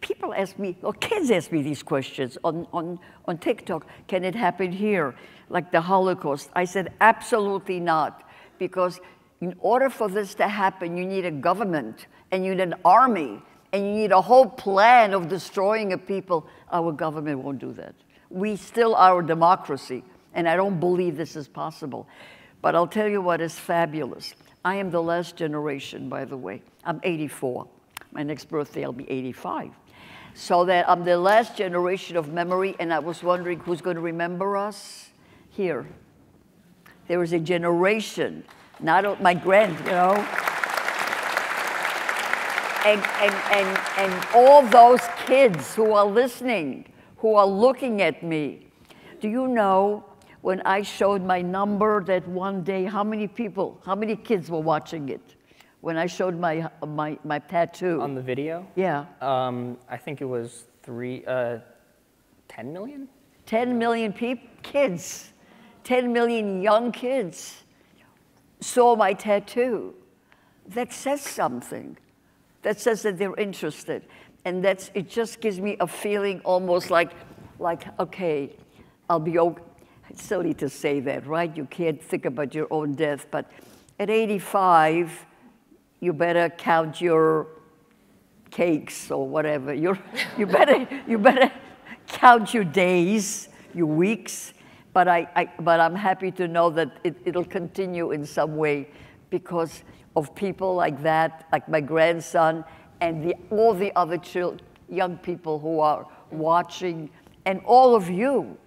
[0.00, 4.34] people ask me, or kids ask me these questions on, on, on TikTok can it
[4.34, 5.14] happen here,
[5.48, 6.50] like the Holocaust?
[6.54, 9.00] I said, absolutely not, because
[9.40, 13.40] in order for this to happen, you need a government and you need an army
[13.72, 16.46] and you need a whole plan of destroying a people.
[16.72, 17.94] Our government won't do that.
[18.28, 22.08] We still are a democracy, and I don't believe this is possible.
[22.62, 24.34] But I'll tell you what is fabulous.
[24.64, 26.62] I am the last generation, by the way.
[26.84, 27.66] I'm 84.
[28.12, 29.72] My next birthday, I'll be 85.
[30.34, 34.02] So that I'm the last generation of memory, and I was wondering who's going to
[34.02, 35.10] remember us
[35.50, 35.86] here.
[37.08, 38.44] There is a generation,
[38.80, 40.14] not my grand, you know.
[42.86, 48.66] And, and, and, and all those kids who are listening, who are looking at me.
[49.20, 50.04] Do you know
[50.40, 54.60] when I showed my number that one day, how many people, how many kids were
[54.60, 55.34] watching it?
[55.80, 58.00] When I showed my, my, my tattoo.
[58.02, 59.06] On the video, yeah.
[59.20, 61.58] um, I think it was three, uh,
[62.48, 63.08] 10 million?
[63.46, 65.32] 10 million peop- kids,
[65.84, 67.62] 10 million young kids
[68.60, 69.94] saw my tattoo.
[70.68, 71.96] That says something.
[72.62, 74.04] That says that they're interested.
[74.44, 77.12] And that's, it just gives me a feeling almost like,
[77.58, 78.56] like okay,
[79.08, 79.62] I'll be okay.
[80.10, 81.56] It's silly to say that, right?
[81.56, 83.26] You can't think about your own death.
[83.30, 83.50] But
[83.98, 85.26] at 85,
[86.00, 87.46] you better count your
[88.50, 89.72] cakes or whatever.
[89.72, 89.98] You're,
[90.38, 91.52] you, better, you better
[92.08, 94.52] count your days, your weeks.
[94.92, 98.88] But, I, I, but I'm happy to know that it, it'll continue in some way
[99.30, 99.84] because
[100.16, 102.64] of people like that, like my grandson,
[103.00, 104.18] and the, all the other
[104.88, 107.08] young people who are watching,
[107.44, 108.58] and all of you.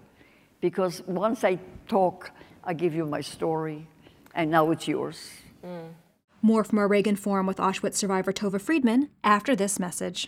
[0.62, 2.32] Because once I talk,
[2.64, 3.86] I give you my story,
[4.34, 5.30] and now it's yours.
[5.66, 5.90] Mm.
[6.46, 10.28] More from our Reagan Forum with Auschwitz survivor Tova Friedman after this message.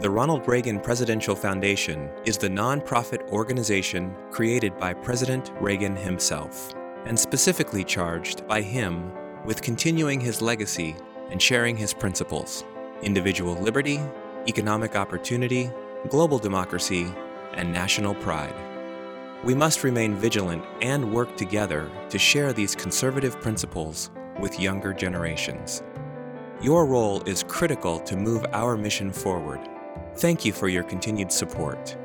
[0.00, 6.72] The Ronald Reagan Presidential Foundation is the nonprofit organization created by President Reagan himself,
[7.06, 9.10] and specifically charged by him
[9.44, 10.94] with continuing his legacy
[11.32, 12.62] and sharing his principles
[13.02, 13.98] individual liberty,
[14.46, 15.72] economic opportunity,
[16.08, 17.12] global democracy,
[17.54, 18.69] and national pride.
[19.42, 25.82] We must remain vigilant and work together to share these conservative principles with younger generations.
[26.60, 29.60] Your role is critical to move our mission forward.
[30.16, 31.96] Thank you for your continued support.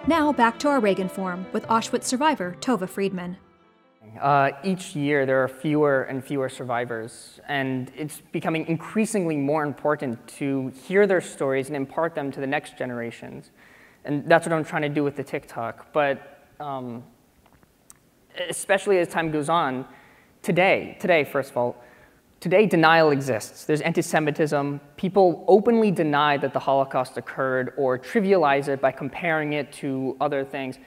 [0.06, 3.38] Now back to our Reagan Forum with Auschwitz survivor Tova Friedman.
[4.20, 10.26] Uh, each year, there are fewer and fewer survivors, and it's becoming increasingly more important
[10.26, 13.50] to hear their stories and impart them to the next generations.
[14.04, 15.92] And that's what I'm trying to do with the TikTok.
[15.92, 17.04] But um,
[18.48, 19.86] especially as time goes on,
[20.42, 21.76] today, today, first of all,
[22.40, 23.64] today denial exists.
[23.64, 24.80] There's anti-Semitism.
[24.96, 30.44] People openly deny that the Holocaust occurred or trivialize it by comparing it to other
[30.44, 30.78] things.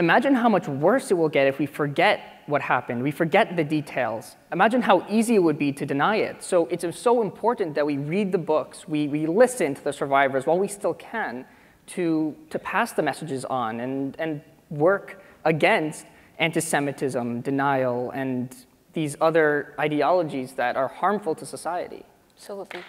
[0.00, 3.64] Imagine how much worse it will get if we forget what happened, we forget the
[3.64, 4.36] details.
[4.52, 6.42] Imagine how easy it would be to deny it.
[6.42, 10.46] So it's so important that we read the books, we, we listen to the survivors
[10.46, 11.44] while we still can
[11.88, 16.06] to, to pass the messages on and, and work against
[16.38, 18.54] anti-Semitism, denial, and
[18.92, 22.04] these other ideologies that are harmful to society.
[22.36, 22.82] Absolutely.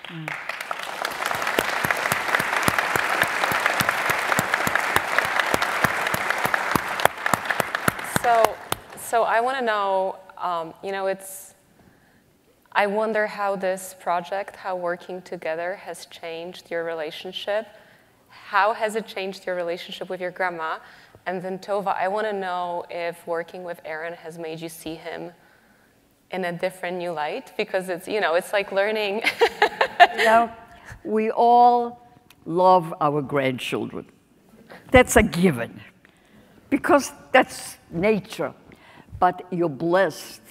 [8.30, 8.56] So,
[8.96, 11.56] so I want to know, um, you know, it's,
[12.72, 17.66] I wonder how this project, how working together has changed your relationship.
[18.28, 20.78] How has it changed your relationship with your grandma?
[21.26, 24.94] And then Tova, I want to know if working with Aron has made you see
[24.94, 25.32] him
[26.30, 29.24] in a different new light because it's, you know, it's like learning.
[30.18, 30.52] You know,
[31.04, 32.08] we all
[32.46, 34.06] love our grandchildren.
[34.92, 35.82] That's a given
[36.70, 38.54] because that's nature.
[39.20, 40.42] But you're blessed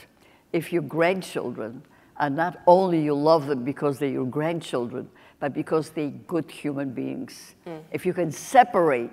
[0.53, 1.83] if your grandchildren
[2.17, 5.09] are not only you love them because they're your grandchildren,
[5.41, 7.55] but because they're good human beings.
[7.67, 7.81] Mm.
[7.93, 9.13] If you can separate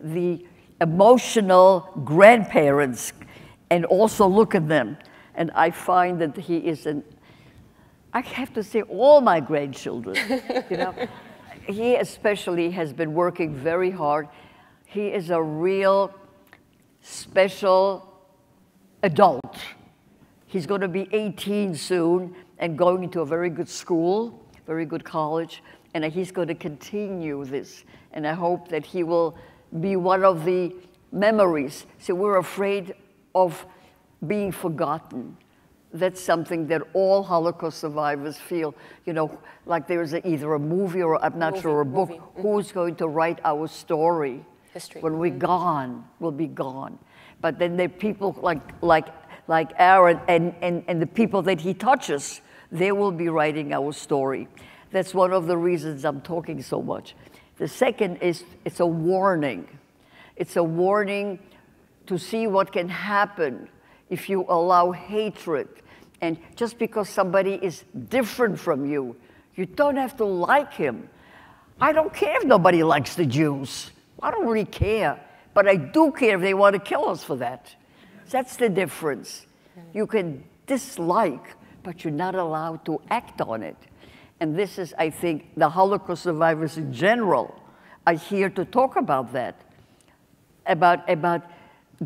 [0.00, 0.44] the
[0.80, 3.12] emotional grandparents
[3.70, 4.98] and also look at them,
[5.34, 7.02] and I find that he is an
[8.14, 10.16] I have to say, all my grandchildren,
[10.68, 10.94] you know,
[11.66, 14.28] he especially has been working very hard.
[14.84, 16.12] He is a real
[17.02, 18.08] special
[19.02, 19.56] adult.
[20.46, 25.04] He's going to be 18 soon and going into a very good school, very good
[25.04, 25.62] college,
[25.94, 27.84] and he's going to continue this.
[28.12, 29.36] And I hope that he will
[29.80, 30.74] be one of the
[31.10, 31.86] memories.
[31.98, 32.94] So we're afraid
[33.34, 33.66] of
[34.26, 35.36] being forgotten
[35.94, 38.74] that's something that all Holocaust survivors feel.
[39.04, 42.08] You know, like there's a, either a movie or I'm not Movie, sure a book.
[42.08, 42.22] movie.
[42.36, 44.44] Who's going to write our story?
[44.72, 45.00] History.
[45.00, 46.98] When we're gone, we'll be gone.
[47.40, 49.08] But then there are people like like
[49.48, 52.40] like Aron and, and, and the people that he touches,
[52.70, 54.48] they will be writing our story.
[54.90, 57.14] That's one of the reasons I'm talking so much.
[57.58, 59.66] The second is it's a warning.
[60.36, 61.38] It's a warning
[62.06, 63.68] to see what can happen
[64.10, 65.68] if you allow hatred.
[66.20, 69.16] And just because somebody is different from you,
[69.54, 71.08] you don't have to like him.
[71.80, 73.90] I don't care if nobody likes the Jews.
[74.22, 75.20] I don't really care.
[75.54, 77.74] But I do care if they want to kill us for that.
[78.30, 79.46] That's the difference.
[79.92, 83.76] You can dislike, but you're not allowed to act on it.
[84.40, 87.54] And this is, I think, the Holocaust survivors in general
[88.06, 89.60] are here to talk about that,
[90.66, 91.42] about, about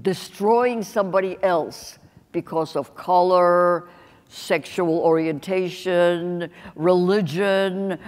[0.03, 1.99] destroying somebody else
[2.33, 3.89] because of color,
[4.29, 7.99] sexual orientation, religion,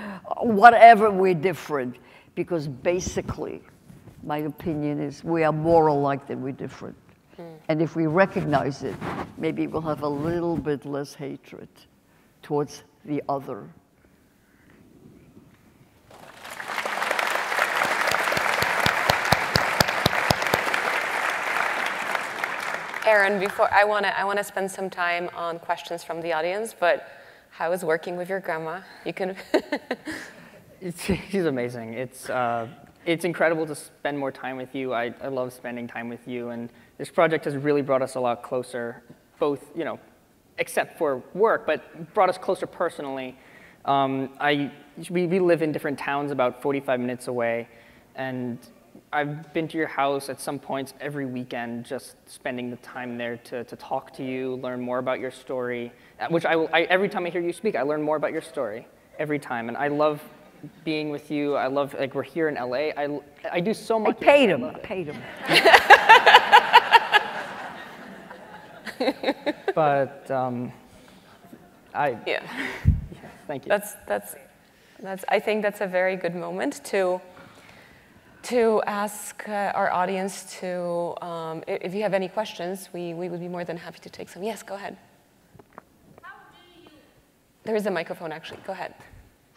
[0.43, 1.97] whatever we're different.
[2.35, 3.63] Because basically,
[4.23, 6.97] my opinion is we are more alike than we're different.
[7.69, 8.97] And if we recognize it,
[9.37, 11.69] maybe we'll have a little bit less hatred
[12.43, 13.69] towards the other.
[23.07, 26.33] Aron, before I want to I want to spend some time on questions from the
[26.33, 27.09] audience, but
[27.51, 28.81] how is working with your grandma?
[29.07, 29.37] You can
[30.81, 31.95] It's, she's amazing.
[31.95, 32.69] It's, uh,
[33.09, 34.93] it's incredible to spend more time with you.
[34.93, 38.21] I, I love spending time with you, and this project has really brought us a
[38.21, 39.03] lot closer,
[39.39, 39.99] both, you know,
[40.59, 43.35] except for work, but brought us closer personally.
[43.87, 44.71] Um, I,
[45.09, 47.69] we, we live in different towns about 45 minutes away,
[48.15, 48.59] and
[49.11, 53.39] I've been to your house at some points every weekend, just spending the time there
[53.39, 56.83] to, to talk to you, learn more about your story, uh, which I, will, I,
[56.83, 58.87] every time I hear you speak, I learn more about your story,
[59.19, 59.69] every time.
[59.69, 60.23] And I love
[60.85, 61.55] being with you.
[61.55, 62.93] I love, like, we're here in LA.
[62.97, 64.09] I, I do so much.
[64.09, 64.21] I much.
[64.21, 65.23] paid him, love I paid him.
[69.79, 70.73] But um,
[71.95, 72.43] I, yeah.
[73.47, 73.69] thank you.
[73.69, 74.35] That's that's
[75.01, 77.21] that's I think that's a very good moment to
[78.43, 83.39] to ask uh, our audience to um, if you have any questions, we, we would
[83.39, 84.43] be more than happy to take some.
[84.43, 84.97] Yes, go ahead.
[87.63, 88.59] There is a microphone actually.
[88.67, 88.95] Go ahead.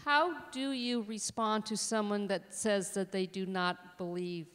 [0.04, 4.48] How do you respond to someone that says that they do not believe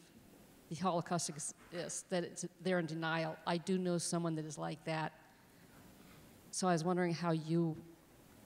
[0.69, 3.37] the Holocaust exists, that it's, they're in denial?
[3.47, 5.13] I do know someone that is like that.
[6.51, 7.77] So I was wondering how you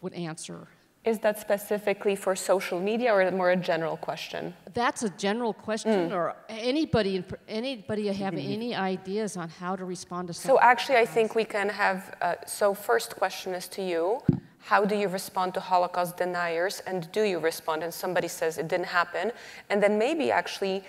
[0.02, 0.68] would answer.
[1.04, 4.54] Is that specifically for social media or more a general question?
[4.76, 10.34] That's a general question, or anybody, anybody have any ideas on how to respond to
[10.36, 12.16] So actually, I think we can have.
[12.22, 14.22] Uh, so first question is to you:
[14.64, 17.84] How do you respond to Holocaust deniers, and do you respond?
[17.84, 19.32] And somebody says it didn't happen,
[19.70, 20.84] and then maybe actually,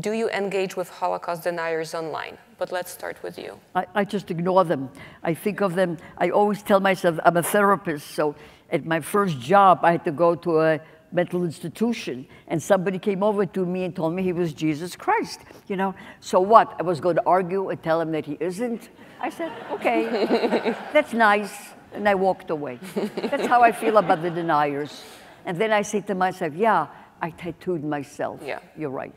[0.00, 2.38] do you engage with Holocaust deniers online?
[2.58, 3.58] But let's start with you.
[3.74, 4.88] I, I just ignore them.
[5.22, 8.34] I think of them, I always tell myself I'm a therapist, so
[8.70, 10.80] at my first job, I had to go to a
[11.12, 15.40] mental institution, and somebody came over to me and told me he was Jesus Christ.
[15.66, 16.74] You know, so what?
[16.78, 18.90] I was going to argue and tell him that he isn't.
[19.20, 22.78] I said, okay, that's nice, and I walked away.
[23.16, 25.02] That's how I feel about the deniers.
[25.44, 26.86] And then I say to myself, yeah,
[27.20, 28.40] I tattooed myself.
[28.44, 28.60] Yeah.
[28.76, 29.14] You're right.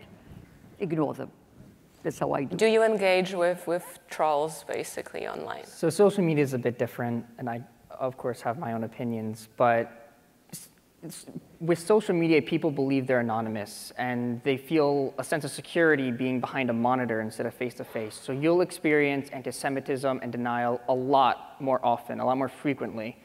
[0.80, 1.32] Ignore them.
[2.04, 2.56] That's how I do.
[2.56, 5.66] Do you engage with with trolls basically online?
[5.66, 7.62] So social media is a bit different, and I,
[8.00, 9.50] of course, have my own opinions.
[9.58, 9.99] But it's, it's,
[11.60, 16.40] with social media, people believe they're anonymous, and they feel a sense of security being
[16.40, 18.20] behind a monitor instead of face to face.
[18.22, 23.18] So you'll experience anti-Semitism and denial a lot more often, a lot more frequently.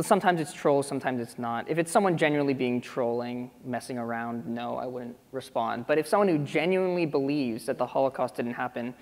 [0.00, 1.68] Sometimes it's trolls, sometimes it's not.
[1.68, 5.86] If it's someone genuinely being trolling, messing around, no, I wouldn't respond.
[5.86, 8.94] But if someone who genuinely believes that the Holocaust didn't happen,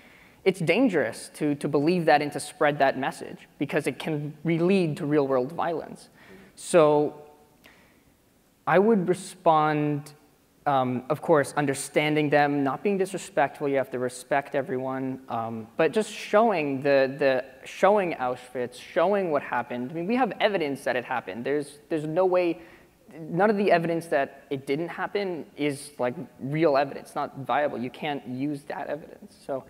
[0.43, 4.97] it's dangerous to, to believe that and to spread that message because it can lead
[4.97, 6.09] to real world violence.
[6.55, 7.26] So
[8.67, 10.11] I would respond,
[10.65, 13.69] um, of course, understanding them, not being disrespectful.
[13.69, 19.41] You have to respect everyone, um, but just showing the, the showing Auschwitz, showing what
[19.41, 19.91] happened.
[19.91, 21.45] I mean, we have evidence that it happened.
[21.45, 22.59] There's there's no way.
[23.17, 27.77] None of the evidence that it didn't happen is like real evidence, not viable.
[27.77, 29.33] You can't use that evidence.
[29.45, 29.63] So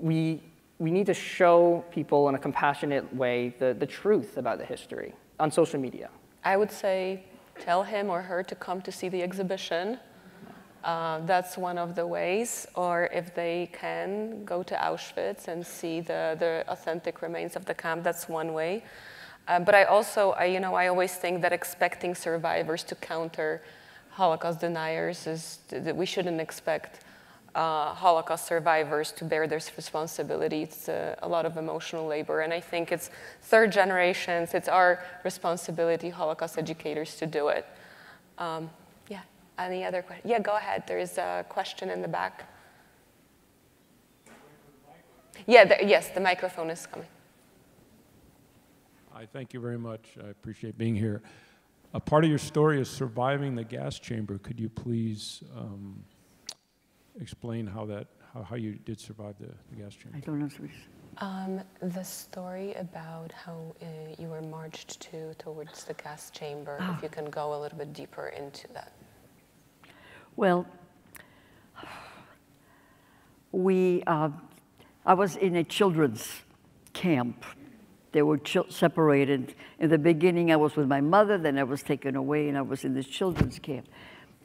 [0.00, 0.42] we,
[0.80, 5.14] we need to show people in a compassionate way the, the truth about the history
[5.38, 6.10] on social media.
[6.44, 7.22] I would say
[7.62, 9.98] tell him or her to come to see the exhibition.
[10.82, 12.66] Uh, that's one of the ways.
[12.74, 17.74] Or if they can, go to Auschwitz and see the, the authentic remains of the
[17.74, 18.02] camp.
[18.02, 18.82] That's one way.
[19.46, 23.62] Uh, but I also, I, you know, I always think that expecting survivors to counter
[24.10, 27.04] Holocaust deniers is that we shouldn't expect
[27.54, 30.62] uh, Holocaust survivors to bear this responsibility.
[30.62, 33.10] It's uh, a lot of emotional labor, and I think it's
[33.42, 34.54] third generations.
[34.54, 37.66] It's our responsibility, Holocaust educators, to do it.
[38.38, 38.70] Um,
[39.08, 39.20] yeah.
[39.58, 40.30] Any other questions?
[40.30, 40.84] Yeah, go ahead.
[40.86, 42.48] There is a question in the back.
[45.46, 45.82] Yeah.
[45.82, 47.08] Yes, the microphone is coming.
[49.14, 50.16] I thank you very much.
[50.24, 51.22] I appreciate being here.
[51.94, 54.38] A part of your story is surviving the gas chamber.
[54.38, 56.02] Could you please um,
[57.20, 60.16] explain how that, how, how you did survive the, the gas chamber?
[60.16, 60.48] I don't know.
[60.48, 60.70] Swiss.
[61.18, 63.86] Um, the story about how uh,
[64.18, 66.96] you were marched to towards the gas chamber, Ah.
[66.96, 68.92] if you can go a little bit deeper into that.
[70.36, 70.66] Well,
[73.52, 74.30] we, uh,
[75.04, 76.26] I was in a children's
[76.94, 77.44] camp.
[78.12, 79.54] They were chil- separated.
[79.78, 82.62] In the beginning, I was with my mother, then I was taken away, and I
[82.62, 83.86] was in this children's camp.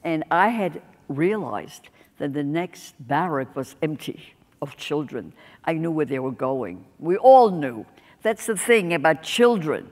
[0.03, 5.33] And I had realized that the next barrack was empty of children.
[5.63, 6.85] I knew where they were going.
[6.99, 7.85] We all knew.
[8.21, 9.91] That's the thing about children.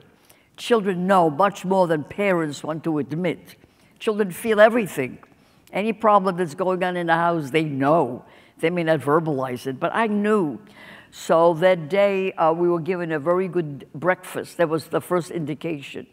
[0.56, 3.56] Children know much more than parents want to admit.
[3.98, 5.18] Children feel everything.
[5.72, 8.24] Any problem that's going on in the house, they know.
[8.58, 10.58] They may not verbalize it, but I knew.
[11.10, 14.56] So that day, uh, we were given a very good breakfast.
[14.56, 16.06] That was the first indication.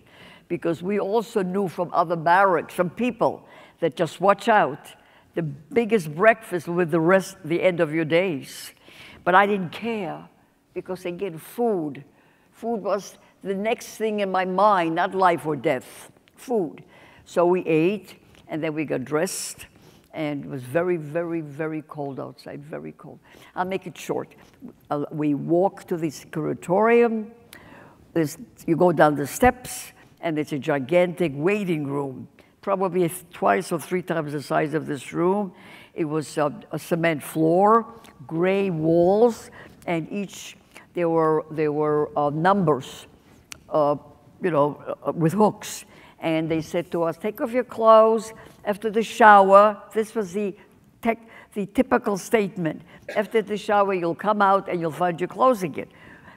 [0.47, 3.47] Because we also knew from other barracks, from people,
[3.79, 4.93] that just watch out.
[5.35, 8.73] The biggest breakfast with the rest, the end of your days.
[9.23, 10.27] But I didn't care
[10.73, 12.03] because get food.
[12.51, 16.83] Food was the next thing in my mind, not life or death, food.
[17.25, 18.15] So we ate
[18.47, 19.65] and then we got dressed
[20.13, 23.19] and it was very, very, very cold outside, very cold.
[23.55, 24.35] I'll make it short.
[24.91, 25.97] Uh, we walk to
[26.31, 27.31] crematorium.
[28.13, 32.27] There's, you go down the steps and it's a gigantic waiting room,
[32.63, 35.53] probably twice or three times the size of this room.
[35.93, 37.85] It was uh, a cement floor,
[38.25, 39.51] gray walls,
[39.85, 40.57] and each
[40.95, 43.05] there were there were uh, numbers,
[43.69, 43.97] uh,
[44.41, 45.85] you know, uh, with hooks.
[46.19, 48.33] And they said to us, "Take off your clothes
[48.63, 50.55] after the shower." This was the
[51.01, 51.19] tech,
[51.53, 52.81] the typical statement.
[53.15, 55.89] After the shower, you'll come out and you'll find your clothes again.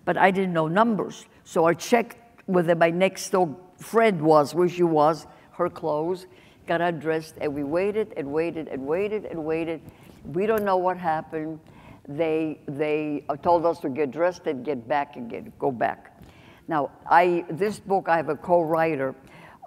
[0.04, 2.16] But I didn't know numbers, so I checked
[2.46, 5.26] whether my next door friend was, where she was,
[5.56, 6.26] her clothes,
[6.66, 9.80] got undressed, and we waited and waited and waited and waited.
[10.24, 11.60] We don't know what happened.
[12.08, 16.20] They, they uh, told us to get dressed and get back get, go back.
[16.68, 19.14] Now, I, this book, I have a co-writer,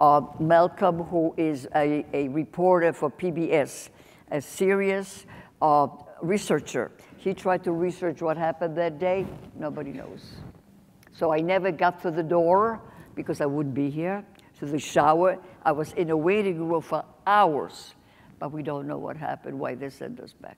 [0.00, 3.88] uh, Malcolm, who is a, a reporter for PBS,
[4.30, 5.24] a serious
[5.62, 5.88] uh,
[6.22, 6.92] researcher.
[7.16, 9.26] He tried to research what happened that day.
[9.58, 10.32] Nobody knows.
[11.12, 12.80] So I never got to the door
[13.14, 14.24] because I wouldn't be here.
[14.60, 17.94] To the shower, I was in a waiting room for hours,
[18.38, 20.56] but we don't know what happened, why they sent us back.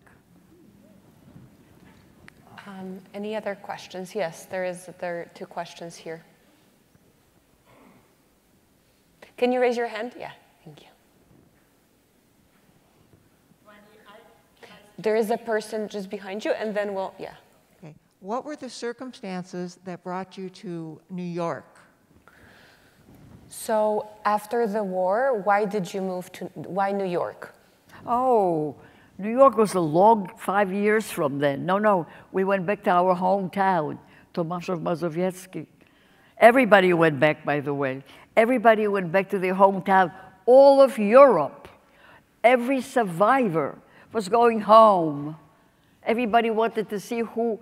[2.67, 4.15] Um, any other questions?
[4.15, 4.89] Yes, there is.
[5.01, 6.25] There are two questions here.
[9.37, 10.13] Can you raise your hand?
[10.17, 10.31] Yeah,
[10.65, 10.89] thank you.
[14.99, 17.35] There is a person just behind you, and then we'll, yeah.
[17.79, 17.95] Okay.
[18.21, 21.72] What were the circumstances that brought you to New York?
[23.53, 27.55] So after the war, why did you move to, why New York?
[28.07, 28.75] Oh,
[29.19, 31.67] New York was a long five years from then.
[31.67, 33.99] No, no, we went back to our hometown,
[34.33, 35.67] Tomaszów Mazowiecki.
[36.39, 38.03] Everybody went back, by the way.
[38.35, 40.15] Everybody went back to their hometown.
[40.47, 41.69] All of Europe,
[42.43, 43.77] every survivor
[44.15, 45.37] was going home.
[46.05, 47.61] Everybody wanted to see who,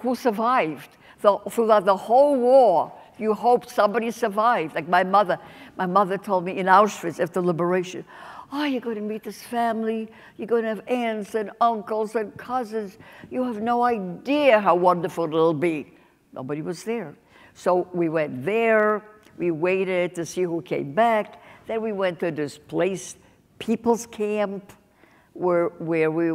[0.00, 0.90] who, survived.
[1.20, 4.74] The, throughout the whole war, you hope somebody survived.
[4.74, 5.38] Like my mother,
[5.76, 8.04] my mother told me in Auschwitz after liberation,
[8.52, 10.10] oh, you're going to meet this family.
[10.36, 12.98] You're going to have aunts and uncles and cousins.
[13.30, 15.92] You have no idea how wonderful it'll be.
[16.32, 17.14] Nobody was there.
[17.54, 19.02] So we went there.
[19.36, 21.42] We waited to see who came back.
[21.66, 23.16] Then we went to this place,
[23.58, 24.72] People's Camp,
[25.34, 26.32] where, where we,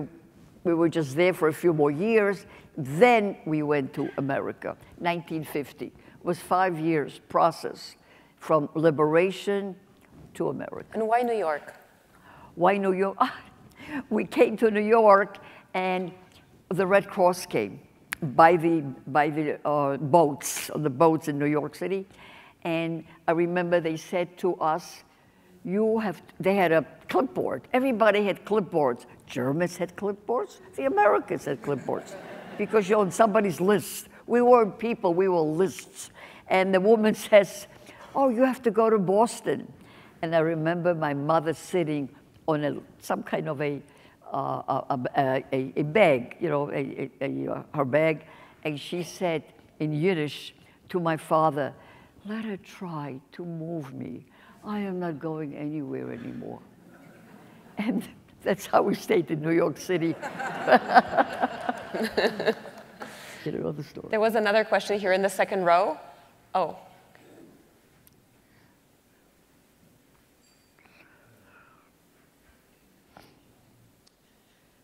[0.63, 2.45] we were just there for a few more years.
[2.77, 5.91] Then we went to America, 1950.
[6.23, 7.97] It was five years process
[8.37, 9.75] from liberation
[10.35, 10.87] to America.
[10.93, 11.73] And why New York?
[12.55, 13.17] Why New York?
[14.09, 15.39] we came to New York
[15.73, 16.13] and
[16.69, 17.81] the Red Cross came
[18.21, 22.07] by the, by the uh, boats, on the boats in New York City.
[22.63, 25.03] And I remember they said to us,
[25.65, 27.67] you have, they had a clipboard.
[27.73, 29.07] Everybody had clipboards.
[29.27, 30.61] Germans had clipboards.
[30.77, 32.15] The Americans had clipboards
[32.57, 34.07] because you're on somebody's list.
[34.25, 36.11] We weren't people, we were lists.
[36.53, 37.67] And the woman says,
[38.15, 39.67] oh, you have to go to Boston.
[40.21, 42.07] And I remember my mother sitting
[42.47, 43.81] on a, some kind of a,
[44.31, 48.25] uh, a, a, a, bag, you know, a, a, her bag,
[48.63, 49.43] and she said
[49.79, 50.55] in Yiddish
[50.89, 51.73] to my father,
[52.25, 54.25] let her try to move me.
[54.63, 56.61] I am not going anywhere anymore.
[57.75, 58.07] And
[58.43, 60.13] that's how we stayed in New York City.
[63.43, 64.09] Get another story.
[64.11, 65.97] There was another question here in the second row.
[66.55, 66.77] Oh.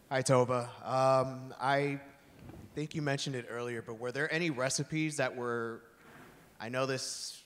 [0.09, 0.67] Hi, Tova.
[0.83, 1.99] Um, I
[2.73, 5.81] think you mentioned it earlier, but were there any recipes that were,
[6.59, 7.43] I know this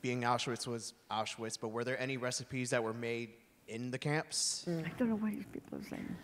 [0.00, 3.30] being Auschwitz was Auschwitz, but were there any recipes that were made
[3.66, 4.64] in the camps?
[4.68, 6.16] I don't know what these people are saying.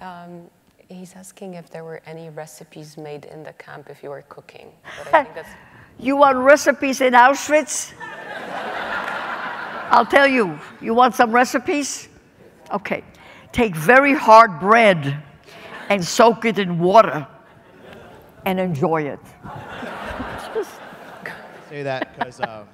[0.00, 0.50] Um,
[0.90, 4.70] he's asking if there were any recipes made in the camp if you were cooking.
[5.04, 5.48] But I think that's
[6.00, 7.92] You want recipes in Auschwitz?
[9.90, 10.58] I'll tell you.
[10.80, 12.08] You want some recipes?
[12.72, 13.02] Okay.
[13.52, 15.22] Take very hard bread
[15.88, 17.26] and soak it in water
[18.46, 19.18] and enjoy it.
[21.68, 22.64] say that because uh,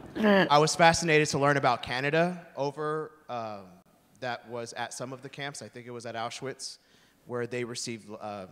[0.51, 3.63] I was fascinated to learn about Canada over um,
[4.21, 5.63] that was at some of the camps.
[5.63, 6.79] I think it was at Auschwitz,
[7.27, 8.47] where they received, uh,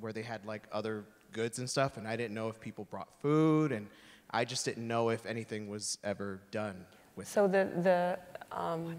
[0.00, 3.08] where they had like other goods and stuff, and I didn't know if people brought
[3.20, 3.86] food, and
[4.30, 6.84] I just didn't know if anything was ever done
[7.16, 7.26] with.
[7.28, 8.18] So the, the
[8.56, 8.96] um,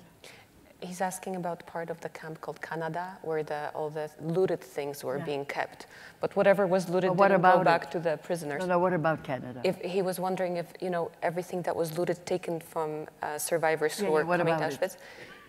[0.82, 5.04] he's asking about part of the camp called Canada, where the, all the looted things
[5.04, 5.26] were Yeah.
[5.26, 5.88] being kept.
[6.22, 7.66] But whatever was looted what didn't about go it?
[7.66, 8.60] back to the prisoners.
[8.60, 9.62] No, no, what about Canada?
[9.64, 14.00] If he was wondering if you know everything that was looted taken from uh, survivors
[14.00, 14.98] Yeah, who yeah, were what coming to about it?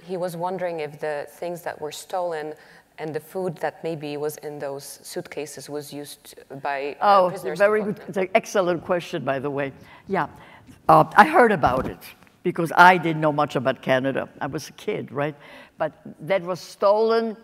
[0.02, 2.54] He was wondering if the things that were stolen
[3.00, 7.58] and the food that maybe was in those suitcases was used by uh, Oh, prisoners.
[7.58, 8.00] to very good.
[8.06, 9.72] It's an excellent question, by the way.
[10.06, 10.28] Yeah,
[10.88, 11.98] uh, I heard about it
[12.42, 14.28] because I didn't know much about Canada.
[14.40, 15.34] I was a kid, right?
[15.78, 17.36] But that was stolen.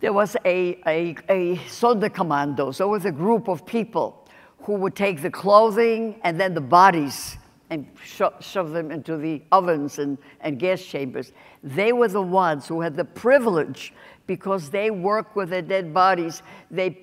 [0.00, 2.78] There was a, a, a Sonderkommandos.
[2.78, 7.38] There was a group of people who would take the clothing and then the bodies
[7.70, 11.32] and sho- shove them into the ovens and, and gas chambers.
[11.62, 13.92] They were the ones who had the privilege
[14.30, 16.40] because they worked with the dead bodies.
[16.70, 16.96] They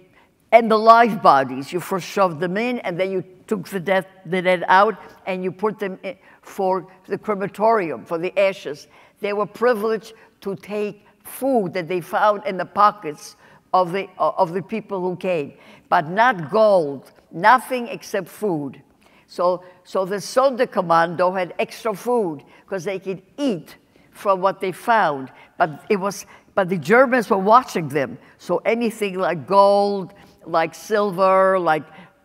[0.53, 1.73] and the live bodies.
[1.73, 5.43] You first shoved them in, and then you took the dead, the dead out, and
[5.43, 5.99] you put them
[6.41, 8.87] for the crematorium, for the ashes.
[9.19, 13.35] They were privileged to take food that they found in the pockets
[13.73, 15.51] of the, uh, of the people who came,
[15.89, 18.81] but not gold, nothing except food.
[19.27, 23.75] So, so the Sonderkommando had extra food because they could eat
[24.11, 26.25] from what they found, but it was,
[26.57, 28.17] but the Germans were watching them.
[28.39, 31.83] So anything like gold, like silver, like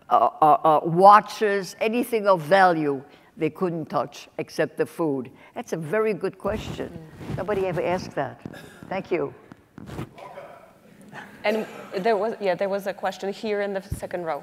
[0.08, 3.04] uh, uh, uh, watches, anything of value,
[3.36, 5.30] they couldn't touch except the food.
[5.54, 6.98] That's a very good question.
[7.36, 8.40] Nobody ever asked that.
[8.88, 9.34] Thank you.
[11.44, 11.66] And
[11.98, 14.42] there was yeah there was a question here in the second row.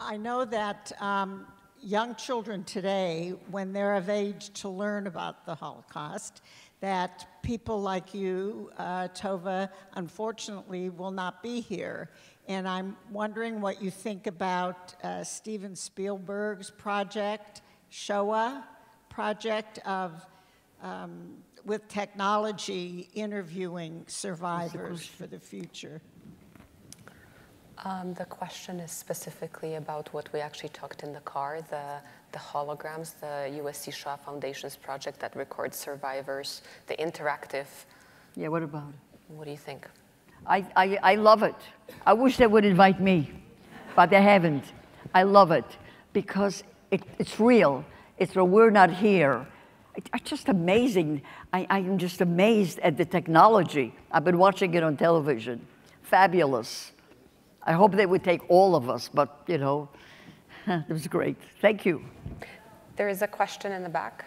[0.00, 1.46] I know that um,
[1.82, 6.42] young children today, when they're of age to learn about the Holocaust,
[6.80, 12.10] that people like you, uh, Tova, unfortunately will not be here.
[12.48, 18.64] And I'm wondering what you think about uh, Steven Spielberg's project, Shoah
[19.08, 20.24] project of
[20.82, 26.02] um, with technology interviewing survivors for the future.
[27.86, 32.00] Um, the question is specifically about what we actually talked in the car, the,
[32.32, 37.66] the holograms, the USC Shoah Foundation's project that records survivors, the interactive.
[38.34, 39.32] Yeah, what about it?
[39.36, 39.86] What do you think?
[40.48, 41.54] I, I, I love it.
[42.04, 43.30] I wish they would invite me,
[43.94, 44.64] but they haven't.
[45.14, 45.64] I love it
[46.12, 47.84] because it, it's real.
[48.18, 48.48] It's real.
[48.48, 49.46] We're not here.
[49.94, 51.22] It- It's just amazing.
[51.52, 53.94] I, I'm just amazed at the technology.
[54.10, 55.64] I've been watching it on television.
[56.02, 56.90] Fabulous.
[57.66, 59.88] I hope they would take all of us, but you know,
[60.66, 61.36] it was great.
[61.60, 62.04] Thank you.
[62.94, 64.24] There is a question in the back.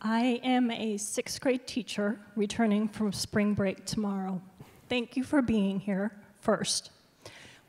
[0.00, 4.40] I am a sixth grade teacher returning from spring break tomorrow.
[4.88, 6.90] Thank you for being here first.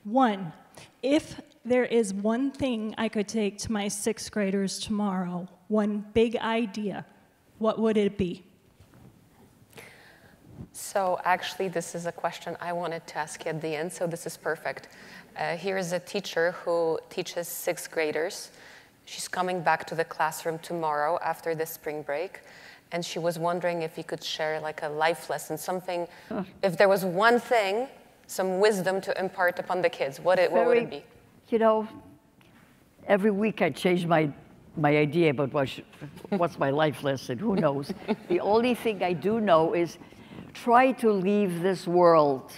[0.03, 0.53] One,
[1.01, 6.35] if there is one thing I could take to my sixth graders tomorrow, one big
[6.35, 7.05] idea,
[7.57, 8.44] what would it be?
[10.75, 14.05] So actually, this is a question I wanted to ask you at the end, so
[14.07, 14.89] this is perfect.
[15.37, 18.51] Uh, here is a teacher who teaches sixth graders.
[19.05, 22.41] She's coming back to the classroom tomorrow after the spring break,
[22.91, 26.09] and she was wondering if you could share like a life lesson, something,
[26.61, 27.87] if there was one thing,
[28.27, 31.05] some wisdom to impart upon the kids, what, it, what would it be?
[31.47, 31.87] You know,
[33.07, 34.29] every week I change my,
[34.75, 35.69] my idea about what
[36.31, 37.37] what's my life lesson.
[37.37, 37.93] Who knows?
[38.27, 39.97] the only thing I do know is
[40.53, 42.51] try to leave this world.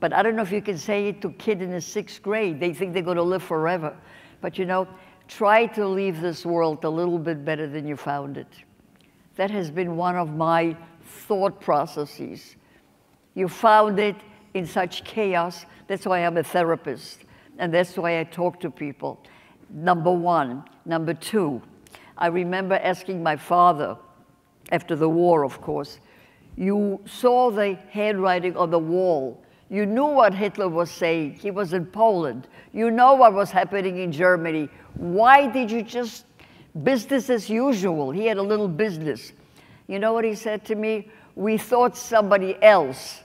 [0.00, 2.22] But I don't know if you can say it to a kid in the sixth
[2.22, 2.60] grade.
[2.60, 3.96] They think they're going to live forever.
[4.40, 4.86] But you know,
[5.28, 8.48] try to leave this world a little bit better than you found it.
[9.36, 12.56] That has been one of my thought processes.
[13.34, 14.16] You found it
[14.54, 15.64] in such chaos.
[15.86, 17.20] That's why I'm a therapist.
[17.58, 19.20] And that's why I talk to people.
[19.70, 20.64] Number one.
[20.84, 21.62] Number two,
[22.18, 23.96] I remember asking my father,
[24.70, 25.98] after the war, of course,
[26.56, 29.42] You saw the handwriting on the wall.
[29.70, 31.34] You knew what Hitler was saying.
[31.34, 32.46] He was in Poland.
[32.72, 34.68] You know what was happening in Germany.
[34.94, 36.26] Why did you just
[36.82, 38.10] business as usual?
[38.10, 39.32] He had a little business.
[39.88, 41.10] You know what he said to me?
[41.34, 43.20] We thought somebody else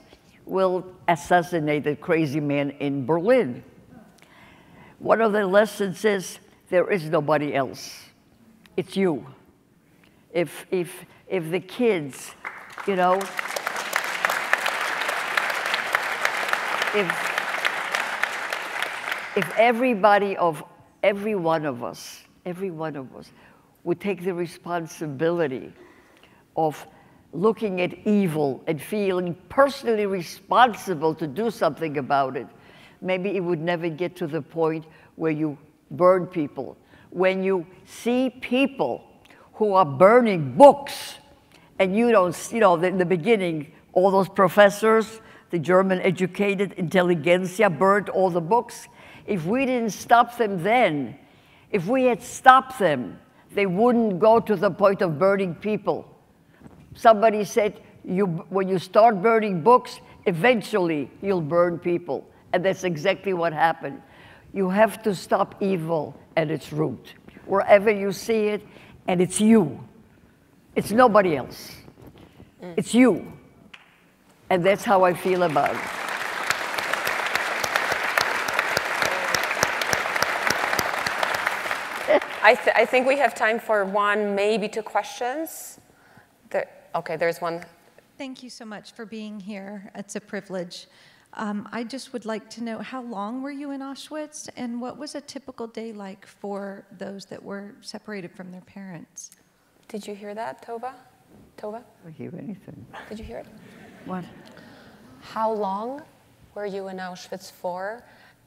[0.46, 3.64] will assassinate the crazy man in Berlin.
[4.98, 8.06] One of the lessons is there is nobody else.
[8.76, 9.26] It's you.
[10.34, 12.32] If, if, if the kids,
[12.88, 13.16] you know,
[16.96, 17.08] if,
[19.36, 20.64] if everybody of
[21.04, 23.32] every one of us, every one of us
[23.84, 25.72] would take the responsibility
[26.56, 26.88] of
[27.32, 32.48] looking at evil and feeling personally responsible to do something about it,
[33.02, 35.58] maybe it would never get to the point where you
[35.92, 36.76] burn people.
[37.12, 39.04] When you see people
[39.54, 41.19] who are burning books,
[41.80, 47.70] and you don't, you know, in the beginning, all those professors, the German educated intelligentsia
[47.70, 48.88] burned all the books.
[49.26, 51.18] If we didn't stop them then,
[51.72, 53.20] if we had stopped them,
[53.54, 56.06] they wouldn't go to the point of burning people.
[56.96, 62.28] Somebody said, you, when you start burning books, eventually you'll burn people.
[62.54, 64.02] And that's exactly what happened.
[64.54, 67.14] You have to stop evil at its root.
[67.46, 68.66] Wherever you see it,
[69.08, 69.84] and it's you.
[70.80, 71.76] It's nobody else.
[72.64, 72.74] Mm.
[72.78, 73.34] It's you.
[74.50, 75.82] And that's how I feel about it.
[82.42, 85.82] I, th I think we have time for one, maybe two questions.
[86.50, 87.56] There, okay, there's one.
[88.18, 89.92] Thank you so much for being here.
[89.96, 90.88] It's a privilege.
[91.34, 94.98] Um, I just would like to know how long were you in Auschwitz and what
[94.98, 99.32] was a typical day like for those that were separated from their parents?
[99.90, 100.94] Did you hear that, Tova?
[101.58, 101.84] Tova?
[102.08, 102.86] I hear anything.
[103.10, 103.48] Did you hear it?
[104.06, 104.24] What?
[105.20, 106.04] How long
[106.54, 108.04] were you in Auschwitz for?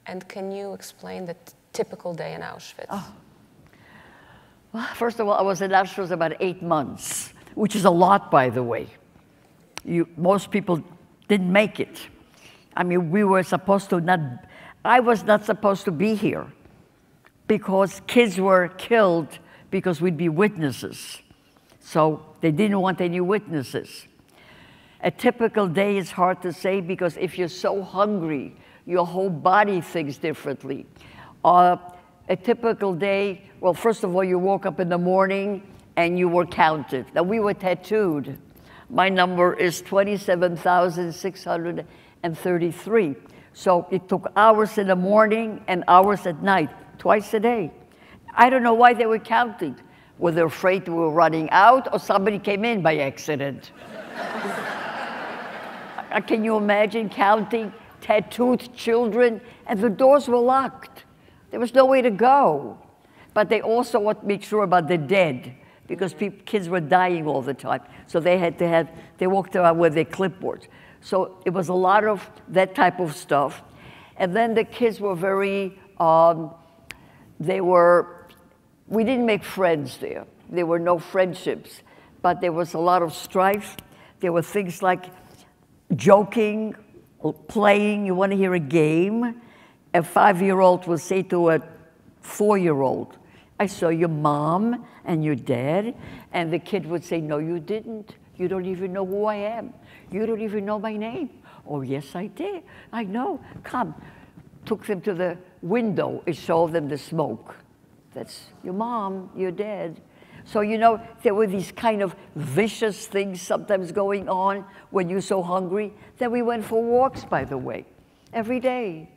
[0.06, 1.36] And can you explain the
[1.72, 2.86] typical day in Auschwitz?
[2.90, 3.12] Oh.
[4.72, 8.30] Well, first of all, I was in Auschwitz about eight months, which is a lot,
[8.30, 8.86] by the way.
[9.84, 10.80] You, most people
[11.26, 12.06] didn't make it.
[12.76, 14.20] I mean, we were supposed to not,
[14.84, 16.46] I was not supposed to be here
[17.48, 19.40] because kids were killed
[19.72, 21.20] because we'd be witnesses.
[21.82, 24.06] So they didn't want any witnesses.
[25.02, 28.54] A typical day is hard to say because if you're so hungry,
[28.86, 30.86] your whole body thinks differently.
[31.44, 31.76] Uh,
[32.28, 35.66] a typical day, well, first of all, you woke up in the morning
[35.96, 37.06] and you were counted.
[37.14, 38.38] Now, we were tattooed.
[38.88, 41.86] My number is 27,600
[42.22, 43.16] and 33.
[43.54, 47.72] So it took hours in the morning and hours at night, twice a day.
[48.34, 49.76] I don't know why they were counting.
[50.22, 53.72] Were they afraid we were running out or somebody came in by accident?
[56.28, 59.40] Can you imagine counting tattooed children?
[59.66, 61.06] And the doors were locked.
[61.50, 62.78] There was no way to go.
[63.34, 65.56] But they also want to make sure about the dead
[65.88, 66.14] because
[66.46, 67.82] kids were dying all the time.
[68.06, 70.68] So they had to have, they walked around with their clipboards.
[71.00, 73.64] So it was a lot of that type of stuff.
[74.16, 76.54] And then the kids were very, um,
[77.40, 78.21] they were,
[78.92, 80.26] we didn't make friends there.
[80.50, 81.80] There were no friendships,
[82.20, 83.74] but there was a lot of strife.
[84.20, 85.06] There were things like
[85.96, 86.76] joking,
[87.48, 88.04] playing.
[88.04, 89.40] You want to hear a game?
[89.94, 91.62] A five year old will say to a
[92.20, 93.16] four year old,
[93.58, 95.94] I saw your mom and your dad.
[96.34, 98.16] And the kid would say, No, you didn't.
[98.36, 99.72] You don't even know who I am.
[100.10, 101.30] You don't even know my name.
[101.66, 102.62] Oh, yes, I did.
[102.92, 103.40] I know.
[103.62, 103.94] Come.
[104.66, 107.56] Took them to the window and showed them the smoke.
[108.14, 110.00] That's your mom, your dad.
[110.44, 115.20] So, you know, there were these kind of vicious things sometimes going on when you're
[115.20, 115.92] so hungry.
[116.18, 117.86] Then we went for walks, by the way,
[118.32, 119.08] every day.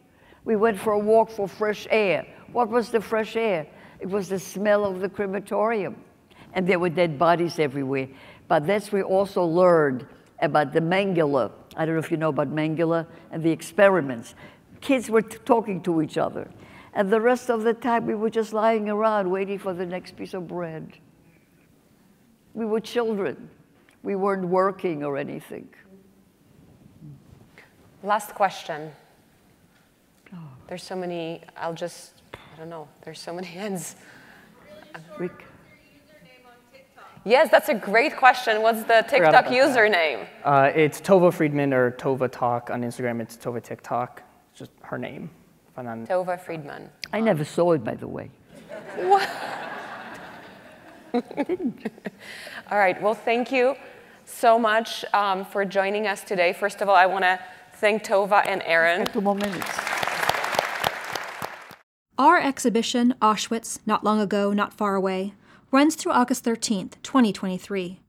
[0.44, 2.28] We went for a walk for fresh air.
[2.52, 3.66] What was the fresh air?
[4.00, 5.96] It was the smell of the crematorium.
[6.54, 8.08] And there were dead bodies everywhere.
[8.48, 10.06] But that's we also learned
[10.40, 11.52] about the Mengele.
[11.76, 14.36] I don't know if you know about Mengele and the experiments.
[14.80, 16.48] Kids were talking to each other.
[16.96, 20.16] And the rest of the time, we were just lying around waiting for the next
[20.16, 20.94] piece of bread.
[22.54, 23.50] We were children.
[24.02, 25.68] We weren't working or anything.
[28.02, 28.94] Last question.
[30.68, 33.98] There's so many, I'll just, I don't know, there's so many hands.
[35.20, 35.46] Rick.
[37.26, 38.62] Yes, that's a great question.
[38.62, 40.28] What's the TikTok username?
[40.44, 43.20] Uh, it's Tova Friedman or Tova Talk on Instagram.
[43.20, 44.22] It's Tova TikTok.
[44.52, 45.30] It's just her name.
[45.78, 46.08] On...
[46.08, 46.90] Tova Friedman.
[47.12, 48.32] I never saw it, by the way.
[48.96, 49.30] What?
[51.22, 51.92] didn't.
[52.72, 53.02] All right.
[53.02, 53.76] Well, thank you.
[54.28, 56.52] so much um, for joining us today.
[56.52, 57.40] First of all, I want to
[57.74, 59.06] thank Tova and Aron.
[59.06, 59.70] Two more minutes.
[62.18, 65.34] Our exhibition, Auschwitz, Not Long Ago, Not Far Away,
[65.72, 68.00] runs through August 13th, 2023.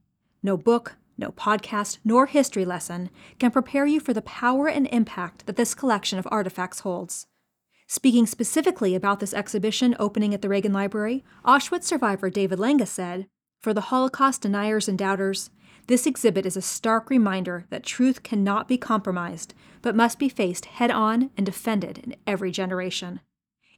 [0.41, 5.45] No book, no podcast, nor history lesson can prepare you for the power and impact
[5.45, 7.27] that this collection of artifacts holds.
[7.89, 13.27] Speaking specifically about this exhibition opening at the Reagan Library, Auschwitz survivor David Lenga said,
[13.61, 15.51] For the Holocaust deniers and doubters,
[15.87, 20.65] this exhibit is a stark reminder that truth cannot be compromised, but must be faced
[20.65, 23.21] head on and defended in every generation.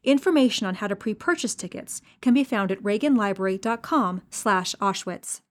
[0.03, 5.41] Information on how to pre-purchase tickets can be found at reaganlibrary.com/auschwitz.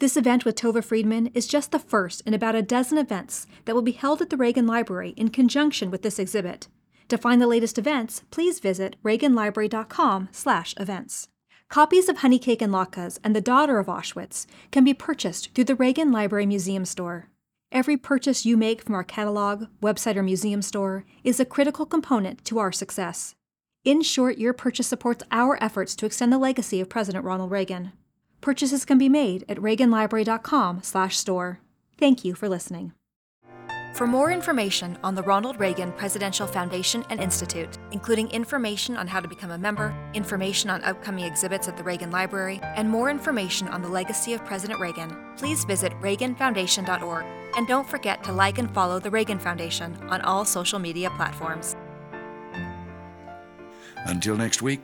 [0.00, 3.74] This event with Tova Friedman is just the first in about a dozen events that
[3.74, 6.68] will be held at the Reagan Library in conjunction with this exhibit.
[7.08, 11.28] To find the latest events, please visit reaganlibrary.com/events.
[11.68, 15.74] Copies of Honeycake and Latkes and The Daughter of Auschwitz can be purchased through the
[15.74, 17.30] Reagan Library Museum Store.
[17.70, 22.44] Every purchase you make from our catalog, website, or museum store is a critical component
[22.44, 23.34] to our success.
[23.84, 27.92] In short, your purchase supports our efforts to extend the legacy of President Ronald Reagan.
[28.42, 31.60] Purchases can be made at reaganlibrary.com/store.
[31.98, 32.92] Thank you for listening.
[33.92, 39.20] For more information on the Ronald Reagan Presidential Foundation and Institute, including information on how
[39.20, 43.68] to become a member, information on upcoming exhibits at the Reagan Library, and more information
[43.68, 47.26] on the legacy of President Reagan, please visit reaganfoundation.org.
[47.54, 51.76] And don't forget to like and follow the Reagan Foundation on all social media platforms.
[54.06, 54.80] Until next week,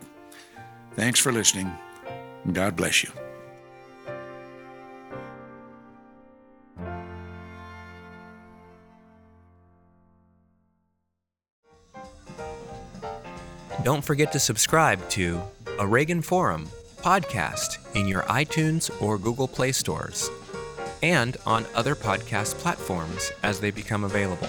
[0.93, 1.73] thanks for listening.
[2.53, 3.11] God bless you.
[13.85, 15.41] Don't forget to subscribe to
[15.79, 16.67] A Reagan Forum
[16.97, 20.29] podcast in your iTunes or Google Play stores
[21.01, 24.49] and on other podcast platforms as they become available.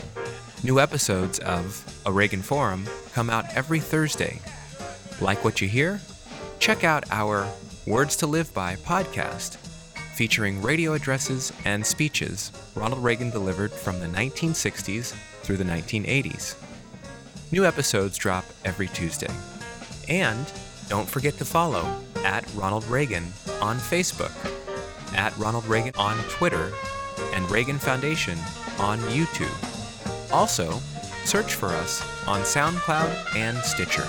[0.63, 4.41] New episodes of A Reagan Forum come out every Thursday.
[5.21, 6.01] Like what you hear?
[6.57, 7.47] Check out our
[7.85, 9.57] Words to Live By podcast,
[10.15, 15.13] featuring radio addresses and speeches Ronald Reagan delivered from the 1960s
[15.43, 16.55] through the 1980s.
[17.51, 19.33] New episodes drop every Tuesday.
[20.07, 20.51] And
[20.87, 23.23] don't forget to follow at Ronald Reagan
[23.59, 24.31] on Facebook,
[25.15, 26.71] at Ronald Reagan on Twitter,
[27.33, 28.37] and Reagan Foundation
[28.77, 30.31] on YouTube.
[30.31, 30.79] Also,
[31.25, 34.05] search for us on SoundCloud and Stitcher.